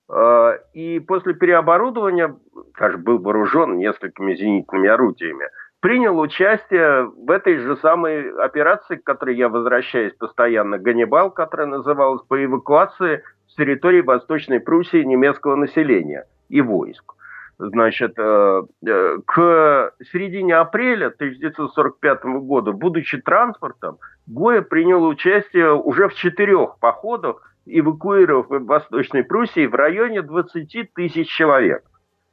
э, 0.08 0.58
и 0.72 1.00
после 1.00 1.34
переоборудования, 1.34 2.34
конечно, 2.74 3.02
был 3.02 3.18
вооружен 3.18 3.76
несколькими 3.76 4.34
зенитными 4.34 4.88
орудиями– 4.88 5.46
принял 5.82 6.18
участие 6.18 7.06
в 7.06 7.30
этой 7.30 7.58
же 7.58 7.76
самой 7.78 8.30
операции, 8.36 8.96
к 8.96 9.04
которой 9.04 9.36
я 9.36 9.48
возвращаюсь 9.48 10.14
постоянно, 10.14 10.78
Ганнибал, 10.78 11.30
которая 11.32 11.66
называлась 11.66 12.22
по 12.28 12.42
эвакуации 12.42 13.22
с 13.48 13.56
территории 13.56 14.00
Восточной 14.00 14.60
Пруссии 14.60 15.02
немецкого 15.02 15.56
населения 15.56 16.24
и 16.48 16.60
войск. 16.60 17.14
Значит, 17.58 18.14
э, 18.16 18.62
э, 18.86 19.18
к 19.26 19.92
середине 20.12 20.54
апреля 20.56 21.10
1945 21.10 22.24
года, 22.40 22.72
будучи 22.72 23.20
транспортом, 23.20 23.98
Гоя 24.28 24.62
принял 24.62 25.04
участие 25.04 25.74
уже 25.74 26.08
в 26.08 26.14
четырех 26.14 26.78
походах, 26.78 27.42
эвакуировав 27.66 28.48
в 28.48 28.66
Восточной 28.66 29.24
Пруссии 29.24 29.66
в 29.66 29.74
районе 29.74 30.22
20 30.22 30.94
тысяч 30.94 31.28
человек. 31.28 31.82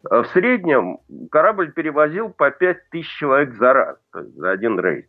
Э, 0.07 0.21
в 0.21 0.27
среднем 0.27 0.99
корабль 1.31 1.71
перевозил 1.71 2.29
по 2.29 2.51
5 2.51 2.89
тысяч 2.89 3.09
человек 3.17 3.53
за 3.55 3.73
раз, 3.73 3.97
то 4.11 4.19
есть 4.19 4.35
за 4.35 4.51
один 4.51 4.79
рейс. 4.79 5.05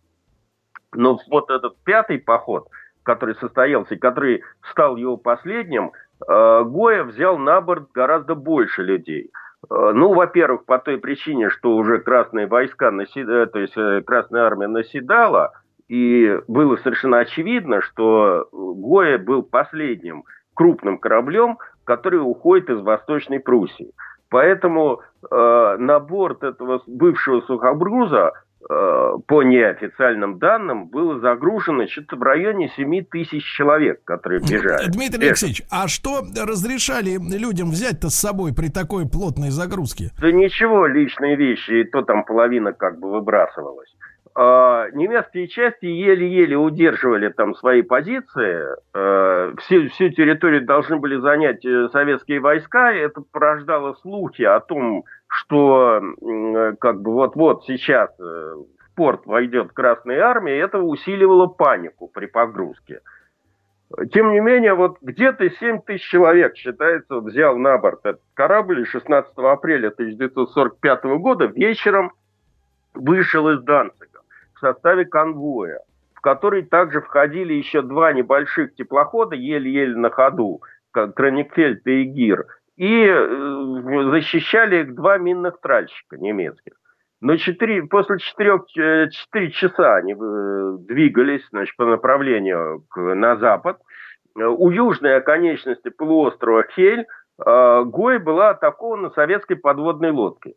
Но 0.93 1.19
вот 1.29 1.51
этот 1.51 1.77
пятый 1.85 2.19
поход, 2.19 2.69
который 3.03 3.37
состоялся, 3.37 3.97
который 3.97 4.43
стал 4.71 4.97
его 4.97 5.17
последним, 5.17 5.93
э, 6.27 6.65
Гоя 6.65 7.05
взял 7.05 7.39
на 7.39 7.61
борт 7.61 7.93
гораздо 7.93 8.35
больше 8.35 8.83
людей. 8.83 9.31
Э, 9.71 9.93
ну, 9.95 10.13
во-первых, 10.13 10.65
по 10.65 10.79
той 10.79 10.99
причине, 10.99 11.51
что 11.51 11.77
уже 11.77 11.99
красные 11.99 12.47
войска, 12.47 12.91
то 12.91 13.59
есть 13.59 14.05
Красная 14.07 14.43
Армия 14.43 14.67
наседала, 14.67 15.53
и 15.89 16.41
было 16.47 16.77
совершенно 16.77 17.19
очевидно, 17.19 17.81
что 17.83 18.49
Гоя 18.53 19.19
был 19.19 19.43
последним 19.43 20.25
крупным 20.55 20.99
кораблем, 20.99 21.59
который 21.85 22.21
уходит 22.21 22.71
из 22.71 22.81
Восточной 22.81 23.41
Пруссии. 23.41 23.93
Поэтому 24.31 25.01
э, 25.29 25.77
на 25.79 25.99
борт 25.99 26.45
этого 26.45 26.83
бывшего 26.87 27.41
сухогруза 27.43 28.33
э, 28.61 29.13
по 29.27 29.43
неофициальным 29.43 30.39
данным 30.39 30.87
было 30.87 31.19
загружено 31.19 31.89
что-то 31.89 32.15
в 32.15 32.23
районе 32.23 32.71
7 32.77 33.05
тысяч 33.11 33.45
человек, 33.57 34.05
которые 34.05 34.41
бежали. 34.41 34.89
Дмитрий 34.89 35.27
Алексеевич, 35.27 35.63
а 35.69 35.89
что 35.89 36.23
разрешали 36.47 37.19
людям 37.37 37.71
взять-то 37.71 38.09
с 38.09 38.15
собой 38.15 38.55
при 38.55 38.69
такой 38.69 39.09
плотной 39.09 39.51
загрузке? 39.51 40.11
Да 40.21 40.31
ничего, 40.31 40.87
личные 40.87 41.35
вещи, 41.35 41.81
и 41.81 41.85
то 41.85 42.03
там 42.03 42.25
половина 42.25 42.73
как 42.73 43.01
бы 43.01 43.11
выбрасывалась. 43.11 43.91
А, 44.35 44.89
немецкие 44.93 45.49
части 45.49 45.87
еле-еле 45.87 46.57
удерживали 46.57 47.31
там 47.31 47.55
свои 47.57 47.83
позиции. 47.83 48.65
А, 48.95 49.53
всю, 49.59 49.89
всю 49.89 50.11
территорию 50.11 50.65
должны 50.65 50.97
были 50.97 51.17
занять 51.17 51.65
э, 51.65 51.89
советские 51.91 52.41
войска. 52.41 52.93
Это 52.93 53.23
порождало 53.33 53.95
слухи 53.95 54.43
о 54.43 54.61
том, 54.61 55.05
что 55.27 56.01
как 56.81 57.03
бы 57.03 57.13
вот-вот 57.13 57.65
сейчас 57.65 58.11
э, 58.21 58.23
в 58.23 58.95
порт 58.95 59.27
войдет 59.27 59.73
Красная 59.73 60.21
Армия. 60.23 60.59
Это 60.59 60.79
усиливало 60.79 61.47
панику 61.47 62.07
при 62.09 62.27
погрузке. 62.27 63.01
Тем 64.13 64.31
не 64.31 64.39
менее, 64.39 64.75
вот 64.75 64.99
где-то 65.01 65.51
7 65.51 65.81
тысяч 65.81 66.09
человек, 66.09 66.57
считается, 66.57 67.19
взял 67.19 67.57
на 67.57 67.77
борт 67.79 68.01
этот 68.05 68.23
корабль 68.35 68.87
16 68.87 69.33
апреля 69.39 69.89
1945 69.89 71.05
года 71.19 71.47
вечером 71.47 72.13
вышел 72.95 73.49
из 73.51 73.61
Данцига 73.63 74.10
в 74.61 74.67
составе 74.67 75.07
конвоя, 75.07 75.81
в 76.15 76.21
который 76.21 76.63
также 76.63 77.01
входили 77.01 77.55
еще 77.55 77.83
два 77.83 78.13
небольших 78.13 78.75
теплохода, 78.75 79.35
еле-еле 79.35 79.97
на 79.97 80.11
ходу, 80.11 80.61
как 80.93 81.15
Кроникфельд 81.15 81.87
и 81.87 82.05
Гир, 82.05 82.47
и 82.77 83.07
э, 83.07 84.11
защищали 84.11 84.83
их 84.83 84.95
два 84.95 85.19
минных 85.19 85.61
тральщика 85.61 86.19
немецких. 86.19 86.75
Но 87.23 87.37
4, 87.37 87.85
после 87.85 88.19
4, 88.19 88.61
4 89.11 89.11
э, 89.47 89.51
часа 89.51 89.97
они 89.97 90.13
э, 90.13 90.77
двигались 90.81 91.47
значит, 91.51 91.75
по 91.77 91.87
направлению 91.87 92.85
к, 92.91 92.99
на 92.99 93.37
запад. 93.37 93.79
У 94.37 94.71
южной 94.71 95.17
оконечности 95.17 95.89
полуострова 95.89 96.65
Хель 96.75 97.05
Гой 97.37 98.19
была 98.19 98.51
атакована 98.51 99.11
советской 99.11 99.57
подводной 99.57 100.13
лодкой. 100.13 100.55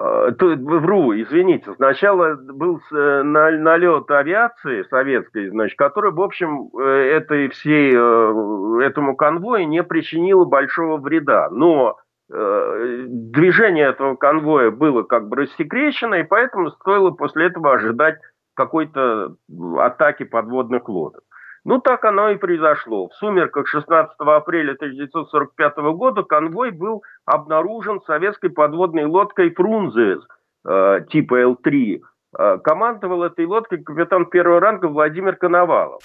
Э, 0.00 0.30
вру, 0.38 1.12
извините, 1.12 1.74
сначала 1.74 2.36
был 2.36 2.80
э, 2.92 3.22
налет 3.22 4.08
авиации 4.10 4.84
советской, 4.84 5.48
значит, 5.48 5.76
который, 5.76 6.12
в 6.12 6.20
общем, 6.20 6.70
э, 6.78 7.16
этой 7.16 7.48
всей, 7.48 7.90
этому 7.90 9.16
конвою 9.16 9.66
не 9.68 9.82
причинило 9.82 10.44
большого 10.44 10.98
вреда. 10.98 11.48
Но 11.50 11.96
движение 12.30 13.86
этого 13.86 14.14
конвоя 14.14 14.70
было 14.70 15.02
как 15.02 15.28
бы 15.28 15.36
рассекречено, 15.36 16.16
и 16.16 16.24
поэтому 16.24 16.70
стоило 16.72 17.10
после 17.10 17.46
этого 17.46 17.72
ожидать 17.72 18.18
какой-то 18.52 19.34
атаки 19.78 20.24
подводных 20.24 20.90
лодок. 20.90 21.22
Ну, 21.64 21.78
так 21.80 22.04
оно 22.04 22.30
и 22.30 22.36
произошло. 22.36 23.08
В 23.08 23.14
сумерках 23.14 23.66
16 23.68 24.14
апреля 24.18 24.72
1945 24.72 25.76
года 25.94 26.22
конвой 26.22 26.70
был 26.70 27.02
обнаружен 27.24 28.00
советской 28.06 28.50
подводной 28.50 29.04
лодкой 29.04 29.54
«Фрунзес» 29.54 30.20
э, 30.66 31.00
типа 31.10 31.40
Л-3. 31.40 32.00
Э, 32.38 32.58
командовал 32.62 33.24
этой 33.24 33.46
лодкой 33.46 33.82
капитан 33.82 34.26
первого 34.26 34.60
ранга 34.60 34.86
Владимир 34.86 35.36
Коновалов. 35.36 36.00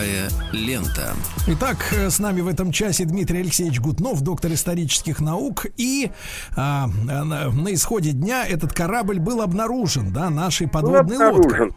Голубая 0.00 0.28
лента. 0.52 1.12
Итак, 1.46 1.76
э, 1.92 2.08
с 2.08 2.18
нами 2.20 2.40
в 2.40 2.48
этом 2.48 2.72
часе 2.72 3.04
Дмитрий 3.04 3.40
Алексеевич 3.40 3.80
Гутнов, 3.80 4.22
доктор 4.22 4.50
исторических 4.52 5.20
наук. 5.20 5.66
И 5.76 6.10
а, 6.56 6.86
на, 7.04 7.50
на 7.50 7.74
исходе 7.74 8.12
дня 8.12 8.46
этот 8.48 8.72
корабль 8.72 9.18
был 9.18 9.42
обнаружен, 9.42 10.12
да, 10.12 10.30
нашей 10.30 10.68
подводной 10.68 11.18
лодкой. 11.18 11.70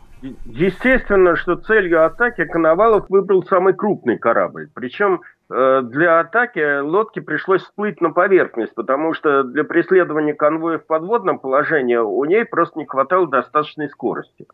Естественно, 0.45 1.35
что 1.35 1.55
целью 1.55 2.05
атаки 2.05 2.45
Коновалов 2.45 3.09
выбрал 3.09 3.43
самый 3.43 3.73
крупный 3.73 4.17
корабль. 4.17 4.69
Причем 4.73 5.21
э, 5.49 5.81
для 5.83 6.21
атаки 6.21 6.79
лодке 6.79 7.21
пришлось 7.21 7.61
всплыть 7.63 7.99
на 7.99 8.11
поверхность, 8.11 8.73
потому 8.73 9.13
что 9.13 9.43
для 9.43 9.65
преследования 9.65 10.33
конвоя 10.33 10.77
в 10.77 10.85
подводном 10.85 11.39
положении 11.39 11.97
у 11.97 12.23
ней 12.23 12.45
просто 12.45 12.79
не 12.79 12.85
хватало 12.85 13.27
достаточной 13.27 13.89
скорости. 13.89 14.47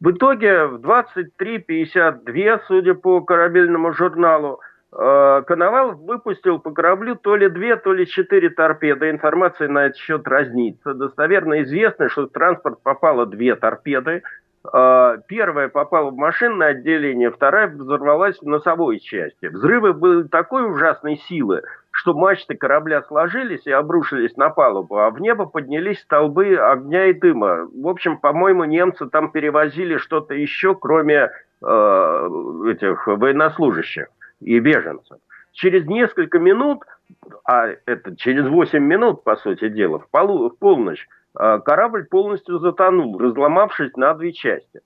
В 0.00 0.12
итоге 0.12 0.64
в 0.64 0.76
23.52, 0.76 2.60
судя 2.66 2.94
по 2.94 3.20
корабельному 3.20 3.92
журналу, 3.92 4.60
э, 4.92 5.42
Коновалов 5.46 5.98
выпустил 5.98 6.58
по 6.58 6.70
кораблю 6.70 7.16
то 7.16 7.36
ли 7.36 7.50
две, 7.50 7.76
то 7.76 7.92
ли 7.92 8.06
четыре 8.06 8.48
торпеды. 8.48 9.10
Информация 9.10 9.68
на 9.68 9.86
этот 9.86 9.98
счет 9.98 10.26
разнится. 10.26 10.94
Достоверно 10.94 11.62
известно, 11.64 12.08
что 12.08 12.22
в 12.22 12.30
транспорт 12.30 12.82
попало 12.82 13.26
две 13.26 13.56
торпеды. 13.56 14.22
Э, 14.72 15.18
первая 15.26 15.68
попала 15.68 16.10
в 16.10 16.16
машинное 16.16 16.68
отделение, 16.68 17.30
вторая 17.30 17.68
взорвалась 17.68 18.38
в 18.40 18.46
носовой 18.46 19.00
части. 19.00 19.46
Взрывы 19.46 19.92
были 19.92 20.22
такой 20.28 20.64
ужасной 20.70 21.18
силы, 21.28 21.62
что 21.92 22.14
мачты 22.14 22.54
корабля 22.54 23.02
сложились 23.02 23.66
и 23.66 23.72
обрушились 23.72 24.36
на 24.36 24.50
палубу, 24.50 24.98
а 24.98 25.10
в 25.10 25.20
небо 25.20 25.46
поднялись 25.46 26.00
столбы 26.00 26.56
огня 26.56 27.06
и 27.06 27.12
дыма. 27.12 27.68
В 27.72 27.88
общем, 27.88 28.18
по-моему, 28.18 28.64
немцы 28.64 29.08
там 29.08 29.30
перевозили 29.30 29.96
что-то 29.96 30.34
еще, 30.34 30.74
кроме 30.74 31.30
э, 31.62 32.28
этих 32.68 33.06
военнослужащих 33.06 34.06
и 34.40 34.58
беженцев. 34.60 35.18
Через 35.52 35.86
несколько 35.86 36.38
минут, 36.38 36.84
а 37.44 37.68
это 37.86 38.16
через 38.16 38.48
8 38.48 38.78
минут, 38.82 39.24
по 39.24 39.36
сути 39.36 39.68
дела, 39.68 39.98
в, 39.98 40.08
полу, 40.10 40.48
в 40.48 40.58
полночь, 40.58 41.06
э, 41.38 41.58
корабль 41.64 42.04
полностью 42.04 42.60
затонул, 42.60 43.18
разломавшись 43.18 43.96
на 43.96 44.14
две 44.14 44.32
части. 44.32 44.80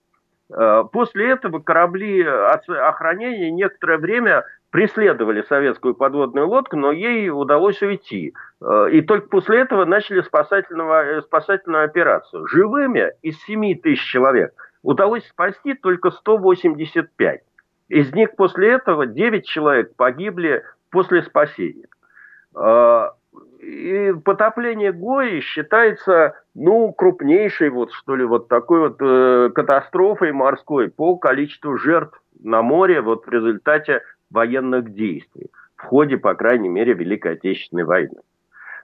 Э, 0.53 0.85
после 0.93 1.31
этого 1.31 1.61
корабли 1.61 2.23
охранения 2.23 3.51
некоторое 3.51 3.99
время 3.99 4.45
преследовали 4.71 5.43
советскую 5.43 5.95
подводную 5.95 6.49
лодку, 6.49 6.77
но 6.77 6.93
ей 6.93 7.31
удалось 7.31 7.81
уйти. 7.83 8.35
Э, 8.61 8.89
и 8.91 9.01
только 9.01 9.29
после 9.29 9.61
этого 9.61 9.85
начали 9.85 10.21
спасательную, 10.21 11.19
э, 11.19 11.23
спасательную 11.23 11.85
операцию. 11.85 12.47
Живыми 12.49 13.13
из 13.23 13.41
7 13.45 13.75
тысяч 13.77 14.05
человек 14.05 14.53
удалось 14.83 15.27
спасти 15.29 15.75
только 15.75 16.11
185. 16.11 17.41
Из 17.89 18.13
них 18.13 18.37
после 18.37 18.73
этого 18.73 19.07
9 19.07 19.47
человек 19.47 19.95
погибли 19.97 20.63
после 20.91 21.23
спасения. 21.23 21.87
И 23.65 24.13
потопление 24.25 24.93
Гои 24.93 25.41
считается, 25.41 26.35
ну, 26.55 26.93
крупнейшей 26.93 27.71
вот, 27.71 27.93
что 27.93 28.15
ли, 28.15 28.25
вот 28.25 28.49
такой 28.49 28.81
вот 28.81 28.97
э, 29.01 29.51
катастрофой 29.55 30.33
морской 30.33 30.91
по 30.91 31.17
количеству 31.17 31.79
жертв 31.79 32.21
на 32.43 32.63
море 32.63 33.01
вот 33.01 33.27
в 33.27 33.31
результате 33.31 34.03
военных 34.31 34.93
действий 34.93 35.51
в 35.77 35.83
ходе, 35.85 36.19
по 36.19 36.35
крайней 36.35 36.69
мере, 36.69 36.93
Великой 36.93 37.33
Отечественной 37.33 37.85
войны. 37.85 38.21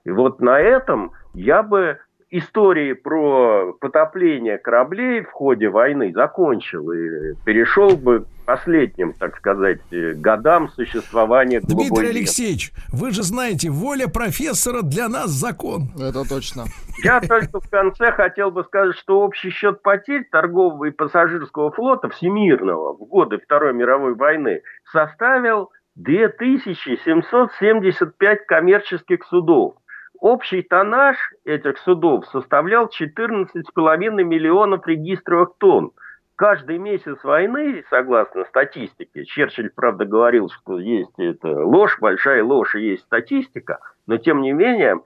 И 0.03 0.11
вот 0.11 0.39
на 0.41 0.59
этом 0.59 1.11
я 1.33 1.61
бы 1.61 1.99
истории 2.31 2.93
про 2.93 3.73
потопление 3.79 4.57
кораблей 4.57 5.21
в 5.21 5.31
ходе 5.31 5.69
войны 5.69 6.11
закончил 6.13 6.91
и 6.91 7.35
перешел 7.45 7.95
бы 7.97 8.21
к 8.21 8.25
последним, 8.45 9.13
так 9.13 9.37
сказать, 9.37 9.81
годам 9.91 10.69
существования 10.69 11.59
Дмитрий 11.61 12.09
Алексеевич, 12.09 12.71
вы 12.91 13.11
же 13.11 13.21
знаете, 13.23 13.69
воля 13.69 14.07
профессора 14.07 14.81
для 14.81 15.07
нас 15.09 15.29
закон. 15.29 15.91
Это 15.95 16.27
точно. 16.27 16.65
Я 17.03 17.21
только 17.21 17.59
в 17.59 17.69
конце 17.69 18.13
хотел 18.13 18.51
бы 18.51 18.63
сказать, 18.63 18.95
что 18.95 19.21
общий 19.21 19.49
счет 19.49 19.81
потерь 19.81 20.23
торгового 20.31 20.85
и 20.85 20.91
пассажирского 20.91 21.71
флота 21.71 22.09
всемирного 22.09 22.93
в 22.93 22.99
годы 23.07 23.39
Второй 23.39 23.73
мировой 23.73 24.13
войны 24.15 24.61
составил 24.91 25.71
2775 25.95 28.45
коммерческих 28.45 29.25
судов 29.25 29.75
Общий 30.21 30.61
тоннаж 30.61 31.17
этих 31.45 31.79
судов 31.79 32.27
составлял 32.27 32.85
14,5 32.85 34.23
миллионов 34.23 34.85
регистровых 34.85 35.55
тонн. 35.57 35.93
Каждый 36.35 36.77
месяц 36.77 37.23
войны, 37.23 37.83
согласно 37.89 38.45
статистике, 38.45 39.25
Черчилль, 39.25 39.71
правда, 39.71 40.05
говорил, 40.05 40.49
что 40.49 40.79
есть 40.79 41.17
это 41.17 41.47
ложь, 41.65 41.97
большая 41.99 42.43
ложь 42.43 42.75
и 42.75 42.91
есть 42.91 43.03
статистика, 43.03 43.79
но 44.05 44.17
тем 44.17 44.41
не 44.41 44.51
менее... 44.51 45.01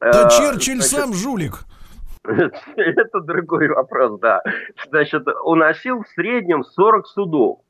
Да 0.00 0.26
э, 0.26 0.28
Черчилль 0.28 0.82
значит, 0.82 0.90
сам 0.90 1.14
жулик. 1.14 1.60
Это 2.76 3.20
другой 3.20 3.68
вопрос, 3.68 4.20
да. 4.20 4.42
Значит, 4.90 5.26
уносил 5.44 6.02
в 6.02 6.08
среднем 6.08 6.62
40 6.62 7.06
судов. 7.06 7.60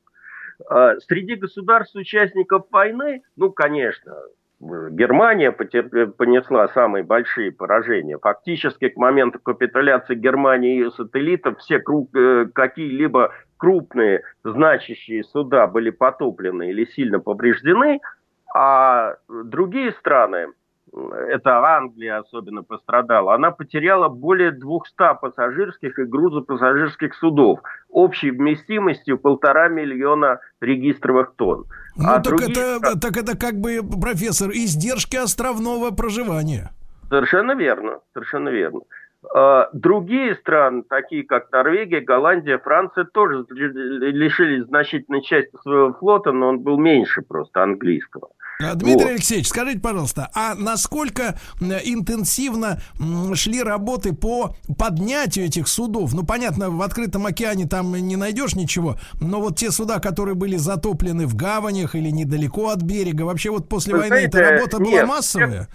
Э, 0.68 0.96
среди 1.06 1.36
государств-участников 1.36 2.66
войны, 2.72 3.22
ну, 3.36 3.52
конечно, 3.52 4.16
Германия 4.60 5.52
понесла 5.52 6.68
самые 6.68 7.04
большие 7.04 7.52
поражения. 7.52 8.18
Фактически 8.18 8.88
к 8.88 8.96
моменту 8.96 9.38
капитуляции 9.38 10.16
Германии 10.16 10.74
и 10.74 10.78
ее 10.78 10.90
сателлитов 10.90 11.58
все 11.58 11.76
э, 11.76 12.46
какие-либо 12.52 13.32
крупные 13.56 14.22
значащие 14.42 15.22
суда 15.22 15.68
были 15.68 15.90
потоплены 15.90 16.70
или 16.70 16.86
сильно 16.86 17.20
повреждены, 17.20 18.00
а 18.52 19.14
другие 19.28 19.92
страны 19.92 20.48
это 21.28 21.58
Англия 21.76 22.18
особенно 22.18 22.62
пострадала, 22.62 23.34
она 23.34 23.50
потеряла 23.50 24.08
более 24.08 24.50
200 24.50 25.20
пассажирских 25.20 25.98
и 25.98 26.04
грузопассажирских 26.04 27.14
судов 27.14 27.60
общей 27.88 28.30
вместимостью 28.30 29.18
полтора 29.18 29.68
миллиона 29.68 30.40
регистровых 30.60 31.34
тонн. 31.36 31.66
Ну, 31.96 32.08
а 32.08 32.20
так, 32.20 32.24
другие... 32.24 32.50
это, 32.50 33.00
так 33.00 33.16
это 33.16 33.36
как 33.36 33.54
бы, 33.54 33.80
профессор, 33.82 34.50
издержки 34.50 35.16
островного 35.16 35.90
проживания. 35.90 36.70
Совершенно 37.08 37.52
верно, 37.52 38.00
совершенно 38.12 38.50
верно. 38.50 38.80
А, 39.34 39.68
другие 39.72 40.36
страны, 40.36 40.84
такие 40.88 41.24
как 41.24 41.50
Норвегия, 41.50 42.00
Голландия, 42.00 42.58
Франция, 42.58 43.04
тоже 43.04 43.44
лишились 43.50 44.66
значительной 44.66 45.22
части 45.22 45.56
своего 45.62 45.92
флота, 45.94 46.32
но 46.32 46.48
он 46.48 46.60
был 46.60 46.78
меньше 46.78 47.22
просто 47.22 47.62
английского. 47.62 48.28
А, 48.60 48.74
Дмитрий 48.74 49.04
вот. 49.04 49.12
Алексеевич, 49.12 49.46
скажите, 49.46 49.78
пожалуйста, 49.78 50.30
а 50.34 50.56
насколько 50.56 51.38
интенсивно 51.60 52.78
шли 53.34 53.62
работы 53.62 54.12
по 54.12 54.56
поднятию 54.76 55.46
этих 55.46 55.68
судов? 55.68 56.12
Ну, 56.12 56.26
понятно, 56.26 56.68
в 56.68 56.82
открытом 56.82 57.24
океане 57.26 57.68
там 57.68 57.92
не 57.92 58.16
найдешь 58.16 58.56
ничего, 58.56 58.96
но 59.20 59.40
вот 59.40 59.58
те 59.58 59.70
суда, 59.70 60.00
которые 60.00 60.34
были 60.34 60.56
затоплены 60.56 61.28
в 61.28 61.36
гаванях 61.36 61.94
или 61.94 62.10
недалеко 62.10 62.70
от 62.70 62.82
берега, 62.82 63.22
вообще 63.22 63.50
вот 63.50 63.68
после 63.68 63.92
Вы 63.92 64.00
войны 64.00 64.16
знаете, 64.16 64.38
эта 64.38 64.50
работа 64.50 64.82
нет, 64.82 64.90
была 64.90 65.06
массовая? 65.06 65.68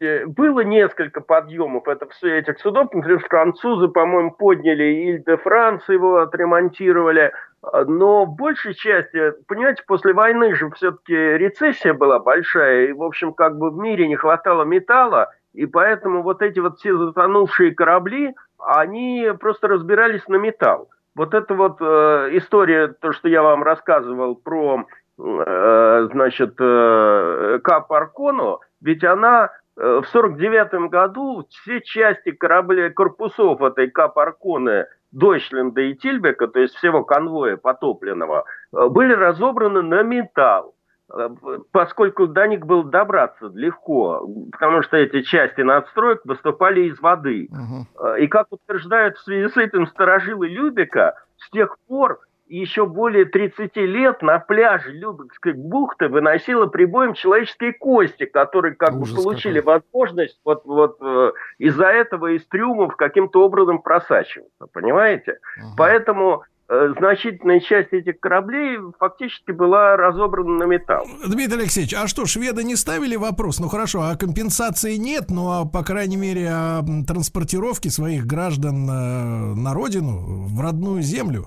Э, 0.00 0.24
было 0.24 0.60
несколько 0.60 1.20
подъемов 1.20 1.86
это, 1.86 2.08
этих 2.22 2.58
судов. 2.60 2.94
Например, 2.94 3.20
французы, 3.28 3.88
по-моему, 3.88 4.30
подняли 4.30 4.84
Иль-де-Франс, 4.84 5.86
его 5.90 6.22
отремонтировали. 6.22 7.32
А, 7.62 7.84
но 7.84 8.24
в 8.24 8.36
большей 8.36 8.74
части, 8.74 9.32
понимаете, 9.46 9.82
после 9.86 10.12
войны 10.12 10.54
же 10.54 10.70
все-таки 10.70 11.14
рецессия 11.14 11.92
была 11.94 12.18
большая, 12.18 12.86
и, 12.86 12.92
в 12.92 13.02
общем, 13.02 13.32
как 13.32 13.58
бы 13.58 13.70
в 13.70 13.76
мире 13.76 14.08
не 14.08 14.16
хватало 14.16 14.64
металла, 14.64 15.30
и 15.52 15.66
поэтому 15.66 16.22
вот 16.22 16.42
эти 16.42 16.58
вот 16.60 16.78
все 16.78 16.96
затонувшие 16.96 17.74
корабли, 17.74 18.34
они 18.58 19.30
просто 19.38 19.68
разбирались 19.68 20.26
на 20.28 20.36
металл. 20.36 20.88
Вот 21.14 21.34
эта 21.34 21.54
вот 21.54 21.78
э, 21.80 22.28
история, 22.32 22.88
то, 22.88 23.12
что 23.12 23.28
я 23.28 23.42
вам 23.42 23.62
рассказывал 23.62 24.36
про, 24.36 24.86
э, 25.18 26.08
значит, 26.12 26.54
э, 26.58 27.58
Кап 27.64 27.92
Аркону, 27.92 28.60
ведь 28.80 29.02
она 29.02 29.50
э, 29.76 30.00
в 30.02 30.08
49 30.08 30.88
году 30.88 31.46
все 31.50 31.80
части 31.80 32.30
кораблей, 32.30 32.90
корпусов 32.90 33.60
этой 33.60 33.90
Кап 33.90 34.18
Арконы– 34.18 34.86
Дойчленда 35.12 35.80
и 35.80 35.94
Тильбека, 35.94 36.48
то 36.48 36.60
есть 36.60 36.74
всего 36.76 37.04
конвоя 37.04 37.56
потопленного, 37.56 38.44
э, 38.72 38.88
были 38.88 39.12
разобраны 39.12 39.82
на 39.82 40.02
металл 40.02 40.74
э, 41.12 41.28
поскольку 41.72 42.26
до 42.26 42.46
них 42.46 42.64
было 42.66 42.84
добраться 42.84 43.50
легко, 43.54 44.28
потому 44.52 44.82
что 44.82 44.96
эти 44.96 45.22
части 45.22 45.60
надстроек 45.60 46.20
выступали 46.24 46.82
из 46.82 47.00
воды. 47.00 47.48
Угу. 47.50 48.14
И 48.16 48.28
как 48.28 48.46
утверждают 48.50 49.16
в 49.16 49.24
связи 49.24 49.52
с 49.52 49.56
этим 49.56 49.86
сторожилы 49.86 50.48
Любека, 50.48 51.14
с 51.38 51.50
тех 51.50 51.76
пор 51.88 52.20
еще 52.56 52.84
более 52.84 53.26
30 53.26 53.76
лет 53.76 54.22
на 54.22 54.38
пляже 54.40 54.90
Любекской 54.92 55.52
бухты 55.52 56.08
выносила 56.08 56.66
прибоем 56.66 57.14
человеческие 57.14 57.72
кости, 57.72 58.26
которые 58.26 58.74
как 58.74 58.94
Ужас 58.94 59.14
бы 59.14 59.22
получили 59.22 59.60
какой. 59.60 59.80
возможность 59.80 60.38
вот, 60.44 60.64
вот 60.64 60.98
э, 61.00 61.32
из-за 61.58 61.86
этого 61.86 62.34
из 62.34 62.44
трюмов 62.46 62.96
каким-то 62.96 63.44
образом 63.44 63.80
просачиваться, 63.80 64.66
понимаете? 64.72 65.38
Угу. 65.58 65.66
Поэтому 65.76 66.42
э, 66.68 66.92
значительная 66.98 67.60
часть 67.60 67.92
этих 67.92 68.18
кораблей 68.18 68.78
фактически 68.98 69.52
была 69.52 69.96
разобрана 69.96 70.58
на 70.58 70.64
металл. 70.64 71.06
Дмитрий 71.24 71.60
Алексеевич, 71.60 71.94
а 71.94 72.08
что, 72.08 72.26
шведы 72.26 72.64
не 72.64 72.74
ставили 72.74 73.14
вопрос? 73.14 73.60
Ну 73.60 73.68
хорошо, 73.68 74.02
а 74.02 74.16
компенсации 74.16 74.96
нет, 74.96 75.26
а 75.30 75.66
по 75.66 75.84
крайней 75.84 76.16
мере 76.16 76.48
о 76.50 76.82
транспортировке 77.06 77.90
своих 77.90 78.26
граждан 78.26 78.90
э, 78.90 79.54
на 79.54 79.72
родину, 79.72 80.46
в 80.48 80.60
родную 80.60 81.02
землю? 81.02 81.46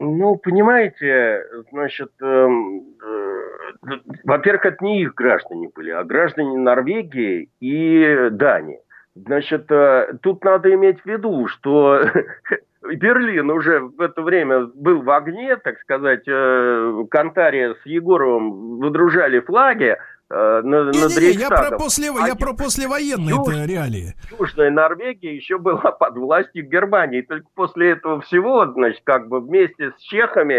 Ну, 0.00 0.36
понимаете, 0.36 1.44
значит, 1.70 2.10
э, 2.20 2.26
э, 2.26 3.98
во-первых, 4.24 4.66
это 4.66 4.84
не 4.84 5.02
их 5.02 5.14
граждане 5.14 5.70
были, 5.74 5.90
а 5.90 6.02
граждане 6.04 6.58
Норвегии 6.58 7.48
и 7.60 8.28
Дании. 8.30 8.80
Значит, 9.14 9.70
э, 9.70 10.14
тут 10.22 10.44
надо 10.44 10.74
иметь 10.74 11.00
в 11.00 11.06
виду, 11.06 11.46
что 11.46 12.00
Берлин 12.82 13.50
уже 13.50 13.80
в 13.80 14.00
это 14.00 14.22
время 14.22 14.66
был 14.74 15.02
в 15.02 15.10
огне, 15.10 15.56
так 15.56 15.78
сказать, 15.80 16.24
э, 16.26 17.04
Кантария 17.10 17.74
с 17.74 17.86
Егоровым 17.86 18.78
выдружали 18.78 19.38
флаги, 19.40 19.96
э, 20.34 20.62
на, 20.62 20.90
не, 20.90 21.00
над 21.00 21.10
не, 21.16 21.28
не, 21.28 21.32
я 21.32 21.48
про, 21.48 21.76
после, 21.76 22.10
а 22.10 22.26
я 22.26 22.34
про 22.34 22.52
послевоенные 22.52 23.34
Юж, 23.34 23.68
реалии. 23.68 24.14
Южная 24.38 24.70
Норвегия 24.70 25.34
еще 25.34 25.58
была 25.58 25.80
под 25.92 26.16
властью 26.16 26.68
Германии. 26.68 27.22
Только 27.22 27.46
после 27.54 27.92
этого 27.92 28.20
всего, 28.22 28.66
значит, 28.66 29.02
как 29.04 29.28
бы 29.28 29.40
вместе 29.40 29.92
с 29.92 30.00
чехами 30.00 30.54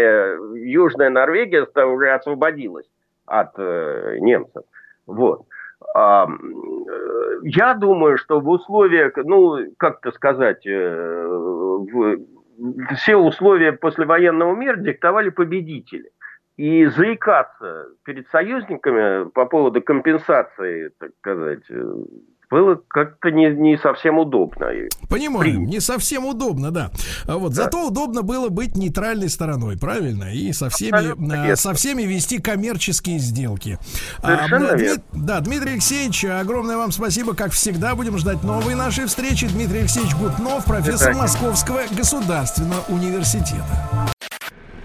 Южная 0.66 1.10
Норвегия 1.10 1.66
уже 1.84 2.10
освободилась 2.10 2.86
от 3.26 3.52
э, 3.58 4.18
немцев. 4.20 4.62
Вот. 5.06 5.42
А, 5.94 6.26
э, 6.26 7.38
я 7.42 7.74
думаю, 7.74 8.18
что 8.18 8.40
в 8.40 8.48
условиях, 8.48 9.12
ну, 9.16 9.58
как-то 9.78 10.12
сказать, 10.12 10.66
э, 10.66 11.26
в, 11.26 12.18
все 12.96 13.16
условия 13.16 13.72
послевоенного 13.72 14.54
мира 14.54 14.76
диктовали 14.76 15.30
победители. 15.30 16.10
И 16.56 16.86
заикаться 16.86 17.88
перед 18.04 18.28
союзниками 18.28 19.28
по 19.30 19.44
поводу 19.44 19.82
компенсации, 19.82 20.90
так 20.98 21.10
сказать, 21.20 21.64
было 22.50 22.80
как-то 22.88 23.30
не, 23.30 23.50
не 23.50 23.76
совсем 23.76 24.18
удобно. 24.18 24.68
Понимаю, 25.08 25.40
При... 25.40 25.56
не 25.56 25.80
совсем 25.80 26.26
удобно, 26.26 26.70
да. 26.70 26.90
А 27.26 27.36
вот, 27.36 27.50
да. 27.50 27.64
Зато 27.64 27.86
удобно 27.86 28.22
было 28.22 28.48
быть 28.48 28.76
нейтральной 28.76 29.28
стороной, 29.28 29.76
правильно? 29.78 30.32
И 30.32 30.52
со 30.52 30.70
всеми, 30.70 31.52
а, 31.52 31.56
со 31.56 31.74
всеми 31.74 32.02
вести 32.02 32.40
коммерческие 32.40 33.18
сделки. 33.18 33.78
А, 34.22 34.48
Дми... 34.48 34.90
Да, 35.12 35.40
Дмитрий 35.40 35.72
Алексеевич, 35.72 36.24
огромное 36.24 36.76
вам 36.76 36.92
спасибо. 36.92 37.34
Как 37.34 37.50
всегда, 37.50 37.94
будем 37.94 38.16
ждать 38.18 38.42
новые 38.44 38.76
наши 38.76 39.06
встречи. 39.06 39.48
Дмитрий 39.48 39.80
Алексеевич 39.80 40.14
Гутнов, 40.14 40.64
профессор 40.64 41.14
Московского 41.14 41.82
государственного 41.96 42.82
университета. 42.88 44.15